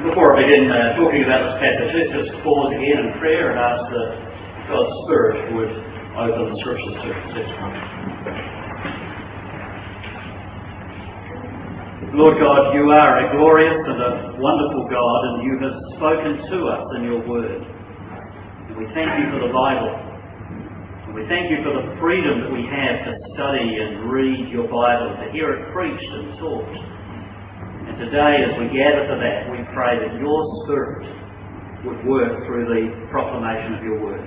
Before 0.00 0.32
I 0.32 0.40
begin 0.40 0.72
uh, 0.72 0.96
talking 0.96 1.28
about 1.28 1.44
this 1.44 1.60
passage, 1.60 1.92
let's 1.92 2.08
just 2.08 2.32
pause 2.40 2.72
again 2.72 3.04
in 3.04 3.20
prayer 3.20 3.52
and 3.52 3.60
ask 3.60 3.84
that 3.92 4.08
God's 4.72 4.96
Spirit 5.04 5.52
would 5.52 5.68
open 6.16 6.40
the 6.48 6.56
scriptures 6.64 6.96
to 7.04 7.08
us. 7.12 7.60
Lord 12.16 12.40
God, 12.40 12.72
you 12.72 12.88
are 12.88 13.12
a 13.20 13.36
glorious 13.36 13.76
and 13.76 14.00
a 14.00 14.40
wonderful 14.40 14.88
God, 14.88 15.20
and 15.28 15.44
you 15.44 15.60
have 15.68 15.76
spoken 16.00 16.48
to 16.48 16.56
us 16.72 16.84
in 16.96 17.04
your 17.04 17.20
word. 17.28 17.60
And 17.60 18.80
we 18.80 18.88
thank 18.96 19.12
you 19.20 19.28
for 19.36 19.44
the 19.44 19.52
Bible. 19.52 19.92
And 21.04 21.12
we 21.12 21.28
thank 21.28 21.52
you 21.52 21.60
for 21.60 21.76
the 21.76 22.00
freedom 22.00 22.40
that 22.40 22.52
we 22.56 22.64
have 22.72 23.04
to 23.04 23.12
study 23.36 23.76
and 23.76 24.08
read 24.08 24.48
your 24.48 24.64
Bible, 24.64 25.12
to 25.12 25.28
hear 25.28 25.52
it 25.52 25.68
preached 25.76 26.08
and 26.08 26.40
taught. 26.40 26.99
Today, 28.00 28.48
as 28.48 28.56
we 28.56 28.72
gather 28.72 29.04
for 29.12 29.20
that, 29.20 29.44
we 29.52 29.60
pray 29.76 30.00
that 30.00 30.16
your 30.16 30.40
Spirit 30.64 31.04
would 31.84 32.00
work 32.08 32.32
through 32.48 32.64
the 32.72 32.96
proclamation 33.12 33.76
of 33.76 33.84
your 33.84 34.00
word. 34.00 34.24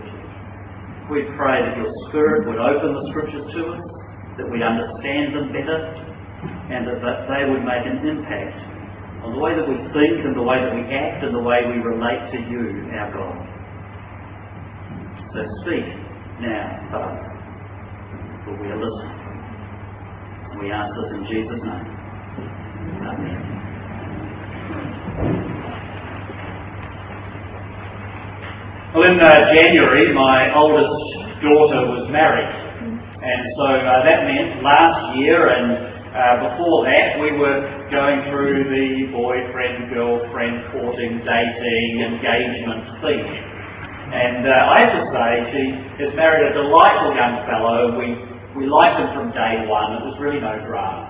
We 1.09 1.25
pray 1.34 1.57
that 1.57 1.73
your 1.81 1.89
Spirit 2.05 2.45
would 2.45 2.61
open 2.61 2.94
the 2.94 3.05
Scriptures 3.09 3.49
to 3.49 3.61
us, 3.73 3.81
that 4.38 4.45
we 4.45 4.61
understand 4.61 5.33
them 5.33 5.49
better, 5.49 5.89
and 6.70 6.85
that 6.85 7.02
they 7.25 7.49
would 7.49 7.66
make 7.66 7.81
an 7.89 7.97
impact 8.05 8.61
on 9.25 9.33
the 9.33 9.41
way 9.41 9.57
that 9.57 9.66
we 9.66 9.73
think 9.89 10.21
and 10.21 10.38
the 10.38 10.45
way 10.45 10.61
that 10.61 10.69
we 10.69 10.85
act 10.94 11.25
and 11.25 11.33
the 11.33 11.41
way 11.41 11.66
we 11.66 11.81
relate 11.81 12.30
to 12.30 12.38
you, 12.45 12.94
our 12.94 13.09
God. 13.09 13.41
So 15.33 15.41
speak 15.66 15.89
now, 16.45 16.77
Father, 16.94 17.25
for 18.45 18.53
we 18.53 18.69
are 18.69 18.77
listening. 18.77 19.17
We 20.61 20.69
ask 20.69 20.94
this 20.94 21.09
in 21.17 21.25
Jesus' 21.25 21.58
name. 21.66 21.89
Amen. 23.02 23.62
Well, 28.94 29.09
in 29.09 29.17
uh, 29.20 29.50
January, 29.50 30.14
my 30.14 30.53
oldest 30.53 30.94
daughter 31.42 31.81
was 31.89 32.05
married. 32.14 32.45
And 33.23 33.42
so 33.58 33.66
uh, 33.66 34.05
that 34.05 34.30
meant 34.30 34.61
last 34.61 35.17
year 35.17 35.50
and 35.50 35.94
uh, 36.14 36.45
before 36.45 36.86
that 36.86 37.17
we 37.17 37.33
were 37.33 37.58
going 37.89 38.22
through 38.30 38.70
the 38.70 39.09
boyfriend, 39.09 39.89
girlfriend, 39.89 40.61
courting, 40.70 41.25
dating, 41.25 42.05
engagement 42.05 42.86
thing. 43.02 43.25
And 44.14 44.45
uh, 44.45 44.53
I 44.70 44.86
have 44.86 44.94
to 44.94 45.03
say, 45.09 45.30
she 45.50 45.64
has 46.05 46.14
married 46.14 46.53
a 46.53 46.53
delightful 46.53 47.17
young 47.17 47.42
fellow. 47.50 47.98
We, 47.98 48.14
we 48.53 48.70
liked 48.70 49.02
him 49.02 49.09
from 49.17 49.33
day 49.33 49.66
one. 49.66 49.98
It 49.98 50.05
was 50.05 50.22
really 50.22 50.38
no 50.38 50.53
drama. 50.70 51.09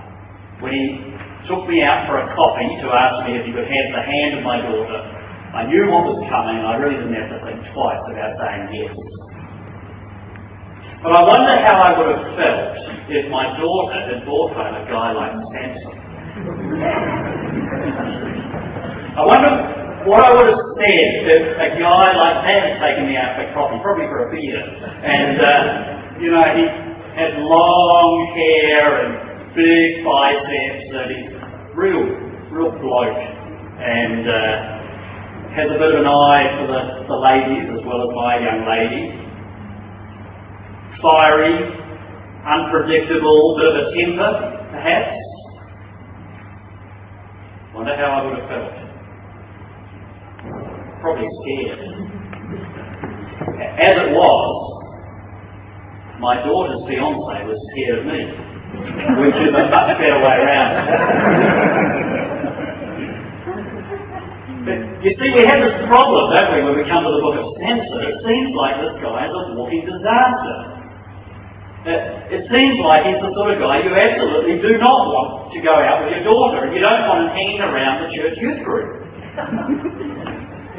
When 0.63 0.71
he 0.71 1.03
took 1.47 1.67
me 1.67 1.83
out 1.83 2.07
for 2.07 2.19
a 2.19 2.27
coffee 2.35 2.71
to 2.79 2.87
ask 2.91 3.27
me 3.27 3.35
if 3.35 3.43
he 3.45 3.51
could 3.51 3.67
have 3.67 3.87
the 3.91 4.03
hand 4.03 4.39
of 4.39 4.43
my 4.43 4.63
daughter, 4.63 4.99
I 5.53 5.67
knew 5.67 5.85
what 5.91 6.09
was 6.09 6.23
coming 6.31 6.57
and 6.57 6.65
I 6.65 6.79
really 6.79 6.97
didn't 6.97 7.13
have 7.13 7.29
to 7.29 7.39
think 7.45 7.59
twice 7.75 8.01
about 8.09 8.31
saying 8.41 8.73
yes. 8.73 8.95
But 11.03 11.11
I 11.11 11.21
wonder 11.27 11.53
how 11.59 11.75
I 11.83 11.91
would 11.99 12.09
have 12.15 12.25
felt 12.39 12.73
if 13.11 13.27
my 13.27 13.51
daughter 13.59 13.99
had 14.07 14.23
brought 14.23 14.55
home 14.55 14.71
a 14.71 14.83
guy 14.87 15.11
like 15.11 15.35
Samson. 15.51 15.95
I 19.13 19.21
wonder 19.27 19.51
what 20.07 20.23
I 20.23 20.31
would 20.31 20.47
have 20.47 20.63
said 20.79 21.27
if 21.27 21.43
a 21.59 21.69
guy 21.77 22.05
like 22.15 22.37
that 22.47 22.59
had 22.63 22.75
taken 22.79 23.11
me 23.11 23.19
out 23.19 23.35
for 23.35 23.45
coffee, 23.53 23.83
probably 23.83 24.07
for 24.07 24.25
a 24.25 24.31
beer. 24.31 24.57
And, 24.57 25.37
uh, 25.37 26.19
you 26.23 26.31
know, 26.31 26.43
he 26.55 26.65
had 27.19 27.37
long 27.43 28.33
hair 28.33 29.05
and 29.05 29.32
big 29.55 30.03
biceps 30.03 30.85
and 30.91 31.09
he's 31.11 31.31
real, 31.75 32.03
real 32.51 32.71
bloke. 32.79 33.23
And, 33.79 34.29
uh, 34.29 34.73
has 35.53 35.69
a 35.69 35.77
bit 35.77 35.93
of 35.93 36.01
an 36.01 36.07
eye 36.07 36.49
for 36.57 36.65
the, 36.65 36.81
the 37.05 37.13
ladies 37.13 37.69
as 37.69 37.85
well 37.85 38.09
as 38.09 38.15
my 38.17 38.41
young 38.41 38.65
lady. 38.65 39.13
Fiery, 40.97 41.53
unpredictable, 42.41 43.55
bit 43.61 43.69
of 43.69 43.75
a 43.77 43.85
temper, 43.93 44.33
perhaps. 44.71 45.13
Wonder 47.75 47.95
how 47.95 48.17
I 48.17 48.25
would 48.25 48.39
have 48.39 48.49
felt. 48.49 48.73
Probably 51.01 51.29
scared. 51.45 51.79
As 53.77 53.93
it 53.93 54.11
was, 54.11 54.49
my 56.19 56.35
daughter's 56.41 56.81
fiance 56.89 57.45
was 57.45 57.59
scared 57.73 57.99
of 57.99 58.05
me, 58.07 58.52
which 58.73 59.37
is 59.37 59.53
a 59.53 59.63
much 59.69 59.97
better 59.99 60.19
way 60.19 60.37
around. 60.41 60.71
But 64.63 64.79
you 65.03 65.11
see, 65.19 65.29
we 65.35 65.43
have 65.43 65.59
this 65.59 65.75
problem, 65.91 66.31
don't 66.31 66.55
we, 66.55 66.63
when 66.63 66.79
we 66.79 66.87
come 66.87 67.03
to 67.03 67.11
the 67.11 67.19
book 67.19 67.35
of 67.35 67.51
Samson? 67.59 67.99
It 67.99 68.15
seems 68.23 68.55
like 68.55 68.79
this 68.79 68.95
guy 69.03 69.27
is 69.27 69.35
a 69.35 69.59
walking 69.59 69.83
disaster. 69.83 70.83
It 72.31 72.47
seems 72.47 72.79
like 72.79 73.03
he's 73.03 73.19
the 73.19 73.35
sort 73.35 73.51
of 73.51 73.59
guy 73.59 73.83
you 73.83 73.91
absolutely 73.91 74.63
do 74.63 74.79
not 74.79 75.11
want 75.11 75.51
to 75.51 75.59
go 75.59 75.75
out 75.75 76.07
with 76.07 76.15
your 76.15 76.23
daughter, 76.23 76.63
and 76.63 76.71
you 76.71 76.79
don't 76.79 77.03
want 77.11 77.27
him 77.27 77.35
hanging 77.35 77.59
around 77.59 78.07
the 78.07 78.15
church 78.15 78.39
youth 78.39 78.63
group. 78.63 79.03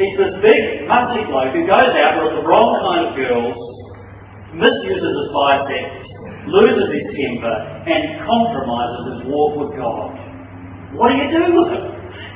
he's 0.00 0.16
this 0.16 0.33
big, 0.41 0.88
musty 0.88 1.28
bloke 1.28 1.53
who 1.53 1.69
goes 1.69 1.93
out 1.93 2.25
with 2.25 2.41
the 2.41 2.44
wrong 2.49 2.81
kind 2.81 3.04
of 3.04 3.12
girls, 3.21 3.60
misuses 4.56 5.12
his 5.12 5.28
biceps, 5.37 6.09
loses 6.47 6.88
his 6.93 7.06
temper, 7.15 7.56
and 7.88 8.21
compromises 8.27 9.03
his 9.12 9.21
walk 9.31 9.56
with 9.56 9.78
God. 9.78 10.12
What 10.94 11.10
do 11.10 11.16
you 11.19 11.28
do 11.32 11.44
with 11.59 11.72
it? 11.72 11.84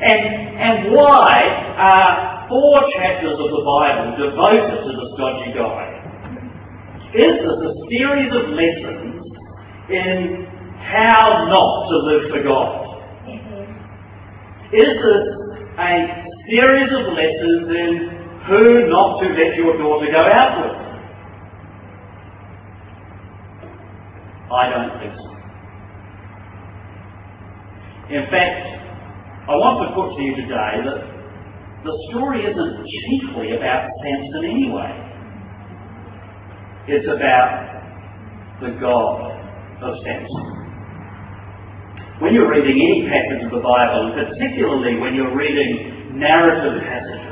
And, 0.03 0.21
and 0.59 0.93
why 0.95 1.43
are 1.77 2.49
four 2.49 2.83
chapters 2.95 3.39
of 3.39 3.51
the 3.51 3.63
Bible 3.67 4.17
devoted 4.17 4.83
to 4.83 4.91
this 4.95 5.13
dodgy 5.19 5.53
guy? 5.53 5.99
Is 7.15 7.35
this 7.41 7.59
a 7.65 7.73
series 7.91 8.33
of 8.35 8.51
lessons 8.53 9.25
in 9.91 10.47
how 10.81 11.47
not 11.49 11.89
to 11.89 11.97
live 12.05 12.31
for 12.31 12.43
God? 12.43 12.89
Is 14.73 14.93
this 14.93 15.25
a 15.79 16.29
series 16.51 16.91
of 16.93 17.13
lessons 17.15 17.69
in 17.73 18.19
who 18.47 18.89
not 18.89 19.21
to 19.21 19.29
let 19.29 19.57
your 19.57 19.77
daughter 19.79 20.13
go 20.13 20.21
out 20.21 20.61
with? 20.63 20.88
I 24.51 24.71
don't 24.71 24.99
think 25.01 25.13
so. 25.13 25.29
In 28.09 28.25
fact, 28.33 28.65
I 29.49 29.53
want 29.53 29.85
to 29.85 29.93
put 29.93 30.17
to 30.17 30.23
you 30.25 30.35
today 30.37 30.81
that 30.89 31.01
the 31.85 31.95
story 32.09 32.41
isn't 32.41 32.75
chiefly 32.89 33.57
about 33.57 33.85
Samson 34.01 34.45
anyway. 34.49 34.93
It's 36.89 37.05
about 37.05 37.69
the 38.61 38.81
God 38.81 39.29
of 39.85 39.93
Samson. 40.05 40.59
When 42.21 42.33
you're 42.33 42.51
reading 42.51 42.81
any 42.81 43.05
passage 43.07 43.45
of 43.45 43.53
the 43.53 43.61
Bible, 43.61 44.09
and 44.09 44.17
particularly 44.17 44.97
when 44.99 45.15
you're 45.15 45.37
reading 45.37 46.19
narrative 46.19 46.81
passages, 46.83 47.29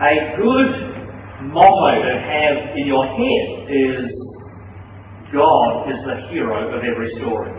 a 0.00 0.38
good 0.38 0.70
motto 1.50 2.02
to 2.02 2.14
have 2.22 2.76
in 2.78 2.86
your 2.86 3.04
head 3.04 3.66
is 3.68 4.21
God 5.32 5.88
is 5.88 6.00
the 6.04 6.16
hero 6.28 6.68
of 6.68 6.80
every 6.84 7.10
story. 7.16 7.50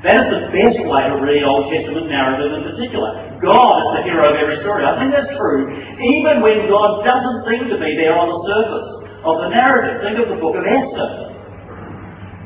That 0.00 0.24
is 0.24 0.26
the 0.32 0.42
best 0.48 0.78
way 0.88 1.02
to 1.12 1.16
read 1.20 1.44
Old 1.44 1.68
Testament 1.68 2.08
narrative 2.08 2.56
in 2.56 2.62
particular. 2.64 3.36
God 3.44 3.74
is 3.84 3.90
the 4.00 4.02
hero 4.08 4.32
of 4.32 4.36
every 4.38 4.56
story. 4.64 4.86
I 4.86 4.96
think 4.96 5.12
that's 5.12 5.28
true 5.36 5.68
even 6.00 6.40
when 6.40 6.70
God 6.72 7.04
doesn't 7.04 7.44
seem 7.44 7.68
to 7.68 7.76
be 7.76 7.98
there 8.00 8.16
on 8.16 8.32
the 8.32 8.40
surface 8.48 8.88
of 9.28 9.34
the 9.44 9.48
narrative. 9.52 10.00
Think 10.00 10.16
of 10.24 10.32
the 10.32 10.40
book 10.40 10.56
of 10.56 10.64
Esther. 10.64 11.30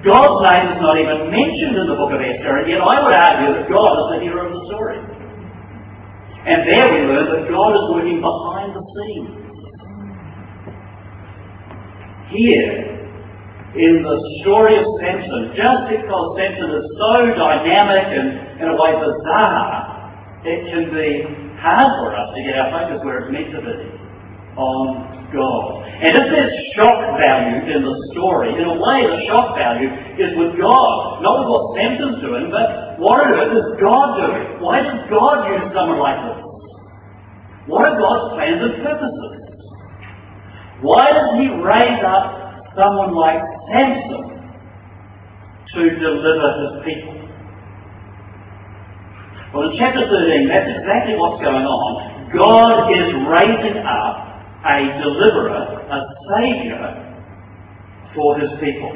God's 0.03 0.43
name 0.43 0.67
is 0.75 0.81
not 0.83 0.99
even 0.99 1.31
mentioned 1.31 1.79
in 1.79 1.87
the 1.89 1.97
book 1.97 2.13
of 2.13 2.21
Esther, 2.21 2.61
and 2.61 2.67
yet 2.69 2.83
I 2.83 3.01
would 3.01 3.15
argue 3.15 3.51
that 3.57 3.71
God 3.71 3.93
is 4.03 4.07
the 4.13 4.21
hero 4.21 4.49
of 4.49 4.53
the 4.53 4.63
story. 4.69 4.99
And 6.45 6.61
there 6.69 6.93
we 6.93 7.09
learn 7.09 7.25
that 7.25 7.49
God 7.49 7.73
is 7.73 7.85
working 7.89 8.21
behind 8.21 8.77
the 8.77 8.85
scenes. 8.85 9.33
Here, 12.35 12.94
in 13.75 14.07
the 14.07 14.17
story 14.43 14.79
of 14.79 14.87
Samson, 15.03 15.51
just 15.59 15.83
because 15.91 16.27
Samson 16.39 16.71
is 16.79 16.87
so 16.95 17.27
dynamic 17.35 18.07
and, 18.07 18.27
in 18.63 18.67
a 18.71 18.77
way, 18.79 18.95
bizarre, 18.95 19.95
it 20.47 20.71
can 20.71 20.95
be 20.95 21.27
hard 21.59 21.91
for 21.99 22.15
us 22.15 22.31
to 22.37 22.41
get 22.47 22.55
our 22.55 22.71
focus 22.71 23.03
where 23.03 23.27
it's 23.27 23.33
meant 23.35 23.51
to 23.51 23.61
be 23.67 23.79
on 24.55 25.15
God. 25.35 25.83
And 25.99 26.13
if 26.23 26.27
there's 26.31 26.55
shock 26.79 27.19
value 27.19 27.67
in 27.67 27.83
the 27.83 27.97
story, 28.15 28.55
in 28.55 28.63
a 28.63 28.79
way 28.79 29.11
the 29.11 29.27
shock 29.27 29.59
value 29.59 29.91
is 30.23 30.39
with 30.39 30.55
God. 30.55 31.23
Not 31.23 31.43
with 31.43 31.49
what 31.51 31.65
Samson's 31.75 32.23
doing, 32.23 32.55
but 32.55 32.99
what 33.03 33.27
on 33.27 33.35
earth 33.35 33.59
is 33.59 33.69
God 33.83 34.23
doing? 34.23 34.63
Why 34.63 34.87
does 34.87 35.03
God 35.11 35.51
use 35.51 35.67
someone 35.75 35.99
like 35.99 36.21
this? 36.23 36.39
What 37.67 37.91
are 37.91 37.99
God's 37.99 38.39
plans 38.39 38.61
and 38.63 38.75
purposes? 38.87 39.35
Why 40.83 41.11
does 41.11 41.31
He 41.43 41.51
raise 41.59 42.03
up 42.07 42.45
someone 42.77 43.15
like 43.15 43.41
Samson 43.71 44.35
to 45.75 45.83
deliver 45.99 46.49
his 46.61 46.75
people. 46.87 47.15
Well, 49.53 49.71
in 49.71 49.79
chapter 49.79 50.07
13, 50.07 50.49
that's 50.49 50.71
exactly 50.71 51.15
what's 51.17 51.43
going 51.43 51.67
on. 51.67 52.31
God 52.35 52.91
is 52.91 53.15
raising 53.31 53.79
up 53.87 54.35
a 54.67 54.79
deliverer, 55.03 55.87
a 55.87 56.01
saviour 56.31 57.15
for 58.15 58.39
his 58.39 58.51
people. 58.59 58.91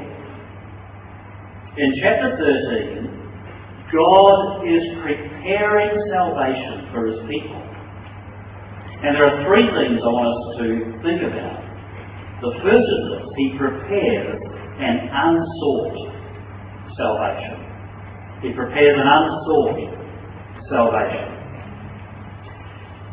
In 1.79 1.95
chapter 2.03 2.35
13, 2.35 3.19
God 3.95 4.67
is 4.67 4.83
preparing 5.03 5.95
salvation 6.11 6.91
for 6.93 7.07
his 7.07 7.21
people. 7.31 7.63
And 8.99 9.15
there 9.15 9.31
are 9.31 9.47
three 9.47 9.63
things 9.63 10.03
I 10.03 10.11
want 10.11 10.27
us 10.27 10.43
to 10.59 10.67
think 11.07 11.23
about. 11.23 11.63
The 12.43 12.53
first 12.67 12.83
is 12.83 13.03
this 13.15 13.27
He 13.39 13.55
prepares 13.59 14.38
an 14.79 14.97
unsought 15.11 15.97
salvation. 16.97 17.59
He 18.43 18.53
prepares 18.55 18.95
an 18.99 19.07
unsought 19.07 19.79
salvation. 20.71 21.39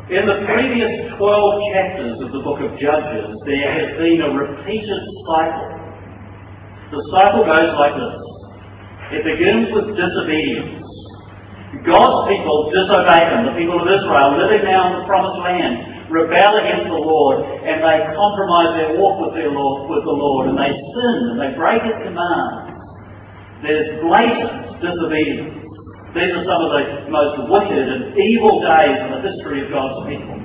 In 0.06 0.22
the 0.22 0.46
previous 0.46 1.10
12 1.18 1.62
chapters 1.74 2.14
of 2.22 2.30
the 2.30 2.38
book 2.46 2.62
of 2.62 2.78
Judges, 2.78 3.26
there 3.42 3.70
has 3.74 3.98
been 3.98 4.22
a 4.22 4.30
repeated 4.30 5.02
cycle. 5.26 5.66
The 6.94 7.02
cycle 7.10 7.42
goes 7.42 7.74
like 7.74 7.98
this. 7.98 8.16
It 9.18 9.22
begins 9.26 9.74
with 9.74 9.98
disobedience. 9.98 10.86
God's 11.82 12.30
people 12.30 12.70
disobey 12.70 13.34
Him. 13.34 13.50
The 13.50 13.58
people 13.58 13.82
of 13.82 13.90
Israel, 13.90 14.38
living 14.38 14.62
now 14.62 14.94
in 14.94 15.02
the 15.02 15.06
promised 15.10 15.42
land, 15.42 15.95
rebel 16.10 16.52
against 16.62 16.88
the 16.88 17.02
Lord 17.02 17.42
and 17.42 17.82
they 17.82 17.98
compromise 18.14 18.78
their 18.78 18.94
walk 18.94 19.18
with, 19.26 19.34
their 19.34 19.50
Lord, 19.50 19.90
with 19.90 20.04
the 20.06 20.16
Lord 20.16 20.50
and 20.50 20.56
they 20.58 20.70
sin 20.70 21.16
and 21.34 21.38
they 21.42 21.52
break 21.58 21.82
His 21.82 21.98
commands. 22.06 22.76
There's 23.62 23.88
blatant 24.04 24.78
disobedience. 24.78 25.66
These 26.14 26.32
are 26.32 26.46
some 26.48 26.60
of 26.64 26.70
the 26.72 26.84
most 27.12 27.34
wicked 27.50 27.84
and 27.92 28.02
evil 28.16 28.62
days 28.62 28.96
in 29.04 29.08
the 29.12 29.20
history 29.20 29.66
of 29.66 29.68
God's 29.68 30.00
people. 30.08 30.36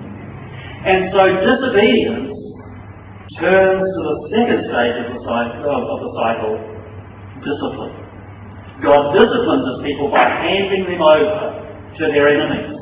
And 0.83 1.13
so 1.13 1.23
disobedience 1.29 2.33
turns 3.39 3.85
to 3.85 4.01
the 4.01 4.17
second 4.33 4.59
stage 4.67 4.95
of 4.99 5.07
the 5.13 5.21
cycle, 5.23 5.69
of 5.69 5.99
the 6.01 6.11
cycle 6.17 6.55
discipline. 7.45 7.95
God 8.81 9.13
disciplines 9.13 9.65
his 9.77 9.79
people 9.85 10.09
by 10.09 10.25
handing 10.25 10.89
them 10.89 11.01
over 11.01 11.61
to 12.01 12.03
their 12.09 12.27
enemies. 12.27 12.80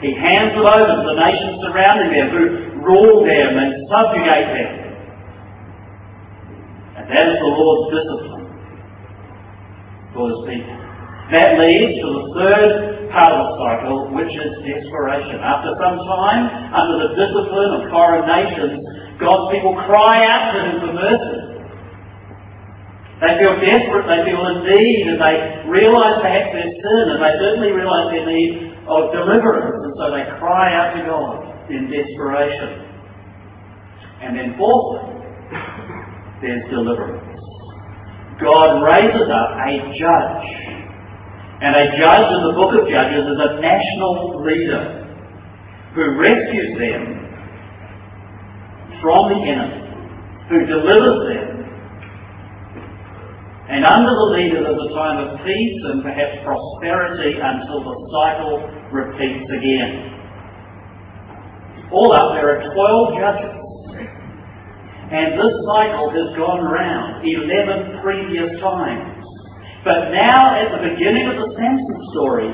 He 0.00 0.14
hands 0.14 0.54
them 0.54 0.62
over 0.62 0.94
to 0.94 1.04
the 1.10 1.18
nations 1.18 1.58
surrounding 1.66 2.10
them 2.14 2.28
who 2.30 2.42
rule 2.86 3.26
them 3.26 3.58
and 3.58 3.70
subjugate 3.90 4.48
them. 4.54 4.72
And 7.02 7.04
that 7.10 7.26
is 7.34 7.38
the 7.42 7.50
Lord's 7.50 7.90
discipline 7.90 8.46
for 10.14 10.30
his 10.30 10.40
people. 10.46 10.76
That 11.34 11.58
leads 11.58 11.98
to 11.98 12.08
the 12.14 12.24
third 12.38 12.70
part 13.10 13.32
of 13.34 13.42
the 13.42 13.52
cycle, 13.58 13.98
which 14.14 14.32
is 14.32 14.52
desperation. 14.62 15.42
After 15.42 15.74
some 15.82 15.98
time, 16.06 16.46
under 16.72 16.96
the 17.04 17.10
discipline 17.18 17.82
of 17.82 17.90
foreign 17.90 18.24
nations, 18.24 18.80
God's 19.18 19.50
people 19.50 19.74
cry 19.82 20.24
out 20.24 20.54
to 20.54 20.58
him 20.62 20.76
for 20.78 20.92
mercy. 20.94 21.58
They 23.18 23.34
feel 23.34 23.58
desperate, 23.58 24.06
they 24.06 24.30
feel 24.30 24.46
in 24.46 24.62
need, 24.62 25.10
and 25.10 25.18
they 25.18 25.36
realise 25.66 26.22
perhaps 26.22 26.54
their 26.54 26.70
sin, 26.70 27.04
and 27.10 27.18
they 27.18 27.34
certainly 27.42 27.74
realise 27.74 28.14
their 28.14 28.26
need 28.30 28.67
of 28.88 29.12
deliverance, 29.12 29.84
and 29.84 29.94
so 30.00 30.10
they 30.10 30.24
cry 30.40 30.72
out 30.72 30.96
to 30.96 31.04
God 31.04 31.70
in 31.70 31.92
desperation. 31.92 32.88
And 34.20 34.36
then 34.36 34.54
fourthly, 34.56 35.14
there's 36.40 36.64
deliverance. 36.70 37.38
God 38.40 38.82
raises 38.82 39.28
up 39.28 39.50
a 39.60 39.70
judge. 39.98 40.48
And 41.60 41.74
a 41.74 41.86
judge 41.98 42.28
in 42.32 42.42
the 42.46 42.54
book 42.54 42.72
of 42.80 42.88
Judges 42.88 43.26
is 43.26 43.38
a 43.38 43.60
national 43.60 44.42
leader 44.46 45.04
who 45.94 46.18
rescues 46.18 46.78
them 46.78 47.18
from 49.02 49.28
the 49.34 49.40
enemy, 49.42 49.82
who 50.48 50.66
delivers 50.66 51.34
them 51.34 51.47
and 53.68 53.84
under 53.84 54.12
the 54.16 54.28
leader 54.32 54.64
there's 54.64 54.80
a 54.80 54.94
time 54.96 55.18
of 55.20 55.44
peace 55.44 55.80
and 55.92 56.02
perhaps 56.02 56.40
prosperity 56.40 57.36
until 57.36 57.84
the 57.84 57.96
cycle 58.08 58.64
repeats 58.92 59.44
again. 59.52 60.08
All 61.92 62.12
up, 62.12 62.32
there 62.32 62.48
are 62.48 62.74
12 62.74 63.20
judges. 63.20 63.54
And 65.08 65.40
this 65.40 65.54
cycle 65.64 66.12
has 66.12 66.36
gone 66.36 66.64
round 66.64 67.24
11 67.24 68.00
previous 68.02 68.60
times. 68.60 69.24
But 69.84 70.12
now, 70.12 70.52
at 70.52 70.68
the 70.68 70.84
beginning 70.84 71.28
of 71.28 71.36
the 71.36 71.48
Samson 71.56 72.00
story, 72.12 72.50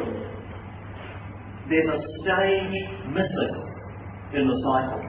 there's 1.66 1.90
a 1.90 2.00
stage 2.22 2.74
missing 3.10 3.54
in 4.34 4.46
the 4.46 4.58
cycle. 4.62 5.02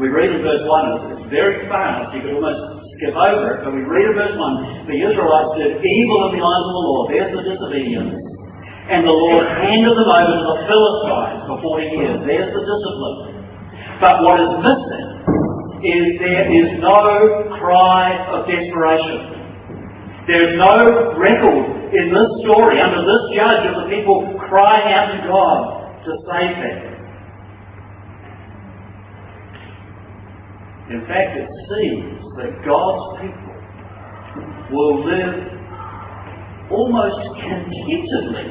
We 0.00 0.08
read 0.08 0.30
in 0.30 0.40
verse 0.40 0.64
1, 0.64 1.12
it's 1.12 1.30
very 1.30 1.68
fast, 1.68 2.14
you 2.14 2.22
could 2.22 2.34
almost 2.40 2.79
skip 3.00 3.16
over 3.16 3.56
it, 3.56 3.58
but 3.64 3.72
we 3.72 3.80
read 3.80 4.12
in 4.12 4.14
verse 4.14 4.36
1 4.36 4.92
the 4.92 5.00
Israelites 5.00 5.56
did 5.56 5.80
evil 5.80 6.28
in 6.28 6.36
the 6.36 6.42
eyes 6.44 6.64
of 6.68 6.74
the 6.76 6.84
Lord. 6.84 7.04
There's 7.08 7.32
the 7.32 7.42
disobedience. 7.48 8.12
And 8.92 9.08
the 9.08 9.16
Lord 9.16 9.48
handed 9.48 9.96
them 9.96 10.04
over 10.04 10.34
to 10.36 10.44
the 10.44 10.58
Philistines 10.68 11.40
for 11.48 11.56
40 11.80 11.96
years. 11.96 12.16
There's 12.28 12.52
the 12.52 12.60
discipline. 12.60 13.40
But 14.04 14.20
what 14.20 14.36
is 14.44 14.52
missing 14.60 15.08
is 15.80 16.04
there 16.20 16.44
is 16.52 16.68
no 16.84 17.56
cry 17.56 18.12
of 18.36 18.44
desperation. 18.44 19.40
There 20.28 20.52
is 20.52 20.58
no 20.60 21.16
record 21.16 21.80
in 21.96 22.12
this 22.12 22.30
story, 22.44 22.80
under 22.80 23.00
this 23.00 23.24
judge, 23.32 23.64
of 23.72 23.84
the 23.84 23.88
people 23.88 24.36
crying 24.48 24.92
out 24.92 25.08
to 25.16 25.18
God 25.24 25.60
to 26.04 26.10
save 26.28 26.54
them. 26.60 26.90
In 30.90 31.00
fact, 31.06 31.38
it 31.38 31.48
seems 31.70 32.19
that 32.40 32.64
God's 32.64 33.20
people 33.20 33.52
will 34.72 35.04
live 35.04 35.60
almost 36.72 37.20
contentedly 37.36 38.48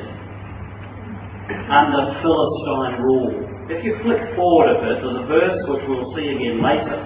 under 1.74 2.14
Philistine 2.22 3.02
rule. 3.02 3.34
If 3.70 3.82
you 3.86 3.98
flick 4.06 4.22
forward 4.36 4.70
a 4.70 4.82
bit, 4.82 5.02
there's 5.02 5.18
a 5.18 5.26
verse 5.26 5.58
which 5.66 5.84
we'll 5.90 6.14
see 6.14 6.30
again 6.38 6.62
later 6.62 6.98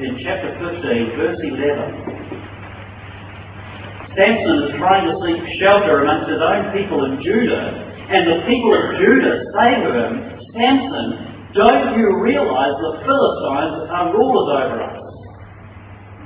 in 0.00 0.16
chapter 0.24 0.56
15, 0.58 1.16
verse 1.20 1.38
11. 1.44 2.34
Samson 4.16 4.56
is 4.64 4.72
trying 4.78 5.04
to 5.10 5.14
seek 5.26 5.42
shelter 5.60 6.02
amongst 6.06 6.30
his 6.30 6.40
own 6.40 6.72
people 6.72 7.04
in 7.04 7.20
Judah, 7.20 7.64
and 8.08 8.22
the 8.30 8.38
people 8.46 8.72
of 8.72 8.96
Judah 8.96 9.34
say 9.58 9.70
to 9.82 9.90
him, 9.90 10.12
Samson, 10.54 11.52
don't 11.52 11.98
you 11.98 12.20
realize 12.22 12.74
the 12.78 12.94
Philistines 13.02 13.90
are 13.90 14.12
rulers 14.14 14.48
over 14.54 14.82
us? 14.82 15.03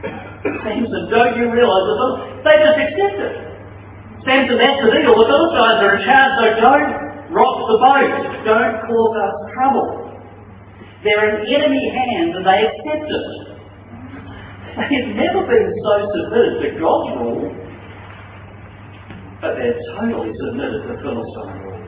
Samson, 0.02 1.02
don't 1.11 1.35
you 1.35 1.50
realize 1.50 1.85
that 1.88 2.43
they 2.47 2.55
just 2.62 2.78
accept 2.78 3.19
it? 3.19 3.35
Samson, 4.23 4.59
that's 4.59 4.78
the 4.83 4.90
deal. 4.95 5.14
The 5.19 5.26
Philistines 5.26 5.81
are 5.83 5.95
in 5.99 6.02
charge, 6.07 6.33
so 6.38 6.45
don't 6.62 6.90
rock 7.35 7.57
the 7.67 7.78
boat. 7.83 8.12
Don't 8.47 8.75
cause 8.87 9.14
us 9.19 9.35
trouble. 9.55 9.88
They're 11.05 11.43
in 11.43 11.47
enemy 11.47 11.90
hands 11.90 12.35
and 12.35 12.45
they 12.47 12.67
accept 12.67 13.07
it. 13.07 13.49
They 14.78 14.88
have 14.95 15.11
never 15.14 15.43
been 15.47 15.69
so 15.83 15.95
submitted 16.14 16.55
to 16.62 16.69
God's 16.78 17.11
rule, 17.19 17.50
but 19.40 19.55
they're 19.59 19.78
totally 19.99 20.31
submitted 20.38 20.83
to 20.87 20.95
Philistine 21.02 21.59
rule. 21.62 21.83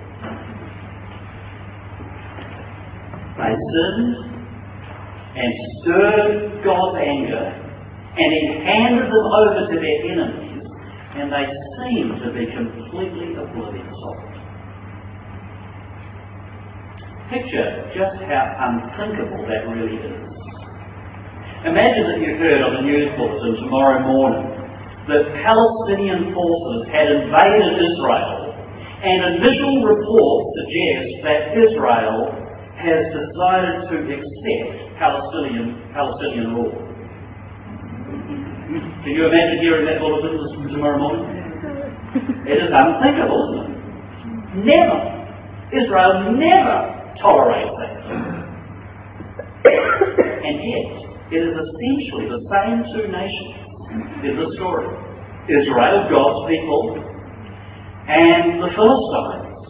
They 3.39 3.55
sinned 3.55 4.31
and 5.37 5.53
stirred 5.81 6.65
God's 6.65 6.99
anger, 6.99 7.70
and 8.17 8.29
He 8.33 8.43
handed 8.67 9.07
them 9.07 9.27
over 9.31 9.71
to 9.71 9.77
their 9.79 9.99
enemies, 10.11 10.67
and 11.15 11.31
they 11.31 11.47
seemed 11.79 12.19
to 12.23 12.29
be 12.35 12.47
completely 12.51 13.39
oblivious 13.39 13.87
of 13.87 14.17
it. 14.27 14.41
Picture 17.31 17.87
just 17.95 18.19
how 18.27 18.43
unthinkable 18.59 19.47
that 19.47 19.63
really 19.71 20.03
is. 20.03 20.31
Imagine 21.63 22.11
that 22.11 22.19
you 22.19 22.35
heard 22.41 22.63
on 22.63 22.75
the 22.75 22.83
news 22.83 23.07
bulletin 23.15 23.55
tomorrow 23.63 24.03
morning 24.03 24.51
that 25.07 25.31
Palestinian 25.45 26.35
forces 26.35 26.89
had 26.91 27.07
invaded 27.07 27.79
Israel, 27.79 28.51
and 29.05 29.39
initial 29.39 29.85
reports 29.85 30.47
suggest 30.59 31.09
that 31.23 31.41
Israel 31.55 32.35
has 32.81 33.01
decided 33.15 33.93
to 33.93 33.97
accept 34.11 34.99
Palestinian, 34.99 35.79
Palestinian 35.95 36.55
rule. 36.55 36.90
Can 38.71 39.13
you 39.19 39.27
imagine 39.27 39.59
hearing 39.67 39.85
that 39.87 39.99
bulletin 39.99 40.39
tomorrow 40.71 40.99
morning? 40.99 41.27
It 42.47 42.59
is 42.63 42.71
unthinkable, 42.71 43.43
isn't 43.51 43.67
it? 43.67 43.81
Never. 44.63 44.99
Israel 45.75 46.31
never 46.39 46.79
tolerates 47.19 47.75
that. 47.83 47.95
and 50.47 50.57
yet, 50.63 50.87
it 51.35 51.43
is 51.43 51.55
essentially 51.55 52.31
the 52.31 52.43
same 52.47 52.79
two 52.95 53.11
nations 53.11 53.59
in 54.23 54.39
the 54.39 54.55
story. 54.55 54.87
Israel, 55.51 56.07
God's 56.07 56.47
people, 56.47 56.95
and 58.07 58.63
the 58.63 58.71
Philistines, 58.71 59.67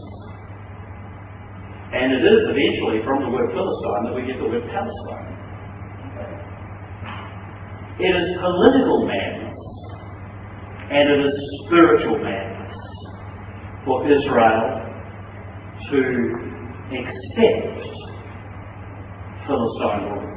And 1.96 2.12
it 2.12 2.24
is 2.24 2.40
eventually 2.52 3.00
from 3.04 3.24
the 3.24 3.30
word 3.32 3.48
Philistine 3.56 4.04
that 4.04 4.14
we 4.14 4.28
get 4.28 4.36
the 4.36 4.44
word 4.44 4.68
Palestine. 4.68 5.29
It 8.02 8.16
is 8.16 8.38
political 8.40 9.04
madness 9.04 9.58
and 10.90 11.06
it 11.10 11.20
is 11.20 11.34
spiritual 11.66 12.16
madness 12.16 12.76
for 13.84 14.08
Israel 14.08 14.80
to 15.90 16.00
accept 16.96 17.80
Philistine 19.46 20.04
rule. 20.08 20.30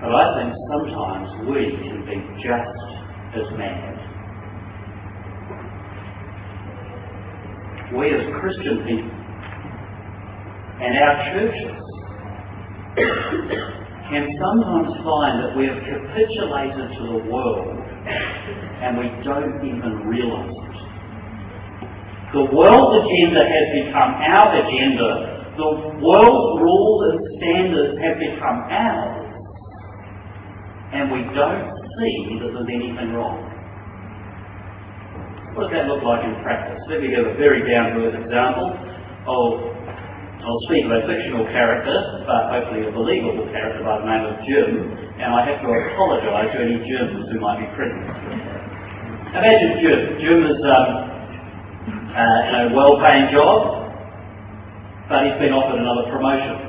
But 0.00 0.14
I 0.14 0.26
think 0.40 0.54
sometimes 0.72 1.28
we 1.50 1.68
can 1.84 2.06
be 2.08 2.16
just 2.42 2.80
as 3.34 3.58
mad. 3.58 3.92
We 7.94 8.06
as 8.14 8.24
Christian 8.40 8.78
people 8.86 9.16
and 10.80 10.98
our 10.98 11.32
churches 11.32 11.85
can 12.96 14.24
sometimes 14.40 14.88
find 15.04 15.44
that 15.44 15.52
we 15.56 15.66
have 15.66 15.76
capitulated 15.84 16.96
to 16.96 17.02
the 17.12 17.20
world 17.28 17.76
and 18.06 18.96
we 18.96 19.08
don't 19.24 19.60
even 19.60 20.08
realize 20.08 20.48
it. 20.48 20.76
The 22.32 22.44
world's 22.52 23.04
agenda 23.04 23.44
has 23.44 23.66
become 23.84 24.10
our 24.16 24.48
agenda. 24.56 25.52
The 25.56 25.70
world's 26.04 26.60
rules 26.60 26.98
and 27.10 27.18
standards 27.38 27.94
have 28.00 28.18
become 28.18 28.58
ours. 28.70 29.22
And 30.92 31.10
we 31.12 31.20
don't 31.34 31.64
see 32.00 32.38
that 32.40 32.52
there's 32.52 32.68
anything 32.68 33.12
wrong. 33.12 33.42
What 35.54 35.68
does 35.68 35.72
that 35.72 35.88
look 35.88 36.02
like 36.02 36.24
in 36.24 36.36
practice? 36.42 36.80
Let 36.88 37.00
me 37.00 37.08
give 37.08 37.26
a 37.26 37.34
very 37.40 37.64
down-to-earth 37.64 38.20
example 38.24 38.68
of 39.26 39.76
I'll 40.46 40.62
speak 40.70 40.86
of 40.86 40.94
a 40.94 41.02
fictional 41.10 41.42
character, 41.50 42.22
but 42.22 42.54
hopefully 42.54 42.86
a 42.86 42.94
believable 42.94 43.50
character 43.50 43.82
by 43.82 43.98
the 43.98 44.06
name 44.06 44.30
of 44.30 44.38
Jim, 44.46 44.94
and 45.18 45.34
I 45.34 45.42
have 45.42 45.58
to 45.58 45.66
apologise 45.66 46.54
to 46.54 46.58
any 46.62 46.78
Jims 46.86 47.26
who 47.34 47.42
might 47.42 47.58
be 47.58 47.66
present. 47.74 48.06
Imagine 49.34 49.72
Jim. 49.82 50.00
Jim 50.22 50.38
is 50.46 50.62
um, 50.62 50.88
uh, 52.14 52.46
in 52.46 52.54
a 52.62 52.64
well-paying 52.78 53.34
job, 53.34 53.90
but 55.10 55.26
he's 55.26 55.34
been 55.42 55.50
offered 55.50 55.82
another 55.82 56.06
promotion. 56.14 56.62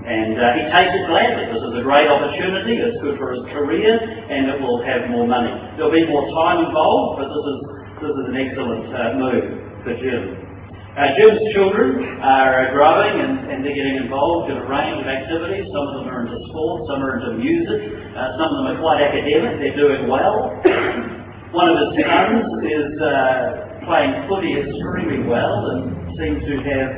And 0.00 0.40
uh, 0.40 0.56
he 0.56 0.64
takes 0.72 0.96
it 0.96 1.04
gladly. 1.04 1.44
This 1.52 1.60
is 1.60 1.76
a 1.76 1.84
great 1.84 2.08
opportunity. 2.08 2.80
It's 2.80 3.04
good 3.04 3.20
for 3.20 3.36
his 3.36 3.44
career, 3.52 4.00
and 4.00 4.48
it 4.48 4.64
will 4.64 4.80
have 4.80 5.12
more 5.12 5.28
money. 5.28 5.52
There'll 5.76 5.92
be 5.92 6.08
more 6.08 6.24
time 6.32 6.64
involved, 6.64 7.20
but 7.20 7.28
this 7.28 7.44
is 7.52 7.58
this 8.00 8.12
is 8.16 8.24
an 8.32 8.36
excellent 8.40 8.88
uh, 8.96 9.12
move 9.20 9.44
for 9.84 9.92
Jim. 10.00 10.49
Uh, 10.90 11.06
Jim's 11.14 11.38
children 11.54 12.02
are 12.18 12.74
growing 12.74 13.22
and, 13.22 13.46
and, 13.46 13.62
they're 13.62 13.78
getting 13.78 14.02
involved 14.02 14.50
in 14.50 14.58
a 14.58 14.66
range 14.66 14.98
of 14.98 15.06
activities. 15.06 15.62
Some 15.70 15.86
of 15.86 15.94
them 16.02 16.10
are 16.10 16.26
into 16.26 16.34
sport, 16.50 16.82
some 16.90 16.98
are 17.06 17.14
into 17.14 17.38
music, 17.38 17.94
uh, 18.18 18.34
some 18.34 18.50
of 18.50 18.56
them 18.58 18.66
are 18.74 18.80
quite 18.82 18.98
academic, 18.98 19.62
they're 19.62 19.78
doing 19.78 20.10
well. 20.10 20.50
One 21.54 21.70
of 21.70 21.78
his 21.78 21.94
sons 21.94 22.42
is 22.66 22.90
uh, 23.06 23.86
playing 23.86 24.26
footy 24.26 24.58
extremely 24.58 25.22
well 25.30 25.62
and 25.78 25.94
seems 26.18 26.42
to 26.42 26.54
have 26.58 26.90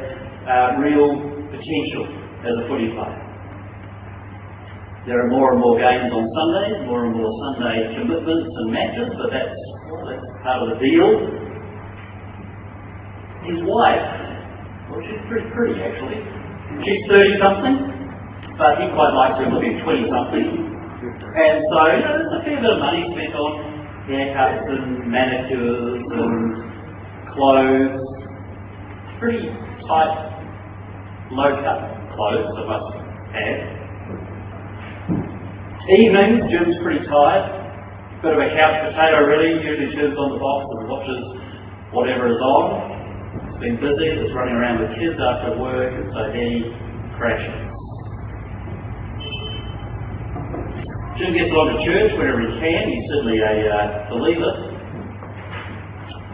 uh, 0.49 0.69
real 0.81 1.13
potential 1.53 2.09
as 2.49 2.55
a 2.65 2.65
footy 2.73 2.97
player. 2.97 3.21
There 5.05 5.21
are 5.21 5.29
more 5.29 5.53
and 5.53 5.61
more 5.61 5.77
games 5.77 6.09
on 6.09 6.25
Sundays, 6.33 6.81
more 6.89 7.05
and 7.05 7.13
more 7.13 7.29
Sunday 7.29 7.93
commitments 7.93 8.57
and 8.57 8.73
matches, 8.73 9.13
but 9.21 9.29
that's, 9.37 9.61
well, 9.93 10.09
that's 10.09 10.25
part 10.41 10.65
of 10.65 10.69
the 10.73 10.79
deal 10.81 11.42
his 13.45 13.59
wife, 13.67 14.03
well, 14.91 15.01
she's 15.03 15.23
pretty 15.27 15.49
pretty 15.51 15.81
actually. 15.83 16.21
She's 16.85 17.03
30 17.09 17.39
something, 17.43 17.77
but 18.59 18.79
he 18.79 18.87
quite 18.95 19.13
likes 19.15 19.39
her 19.43 19.51
looking 19.51 19.83
20 19.83 20.09
something. 20.11 20.47
And 21.03 21.65
so, 21.73 21.79
you 21.91 22.01
know, 22.05 22.15
there's 22.23 22.33
a 22.39 22.41
fair 22.45 22.61
bit 22.61 22.71
of 22.71 22.79
money 22.79 23.03
spent 23.11 23.35
on 23.35 23.53
haircuts 24.07 24.69
and 24.71 25.11
manicures 25.11 26.05
and 26.07 26.63
clothes. 27.35 28.05
Pretty 29.19 29.49
tight, 29.89 30.15
low 31.31 31.51
cut 31.63 31.81
clothes, 32.15 32.47
I 32.47 32.63
must 32.67 32.89
add. 33.35 33.59
Evenings, 35.91 36.47
Jim's 36.51 36.77
pretty 36.83 37.05
tired. 37.07 37.59
Bit 38.23 38.35
of 38.35 38.39
a 38.39 38.49
couch 38.55 38.87
potato 38.87 39.27
really, 39.27 39.59
usually 39.65 39.95
turns 39.97 40.17
on 40.17 40.31
the 40.31 40.39
box 40.39 40.63
and 40.79 40.89
watches 40.89 41.23
whatever 41.91 42.31
is 42.31 42.39
on 42.39 42.92
been 43.63 43.79
busy, 43.79 44.11
was 44.19 44.35
running 44.35 44.59
around 44.59 44.83
with 44.83 44.91
kids 44.99 45.15
after 45.23 45.55
work, 45.55 45.95
and 45.95 46.11
so 46.11 46.21
he 46.35 46.67
crashes. 47.15 47.63
Jim 51.15 51.31
gets 51.39 51.55
along 51.55 51.79
to 51.79 51.79
church 51.87 52.11
whenever 52.19 52.43
he 52.43 52.51
can. 52.59 52.83
He's 52.91 53.07
certainly 53.07 53.39
a 53.39 53.55
uh, 53.71 54.11
believer. 54.11 54.51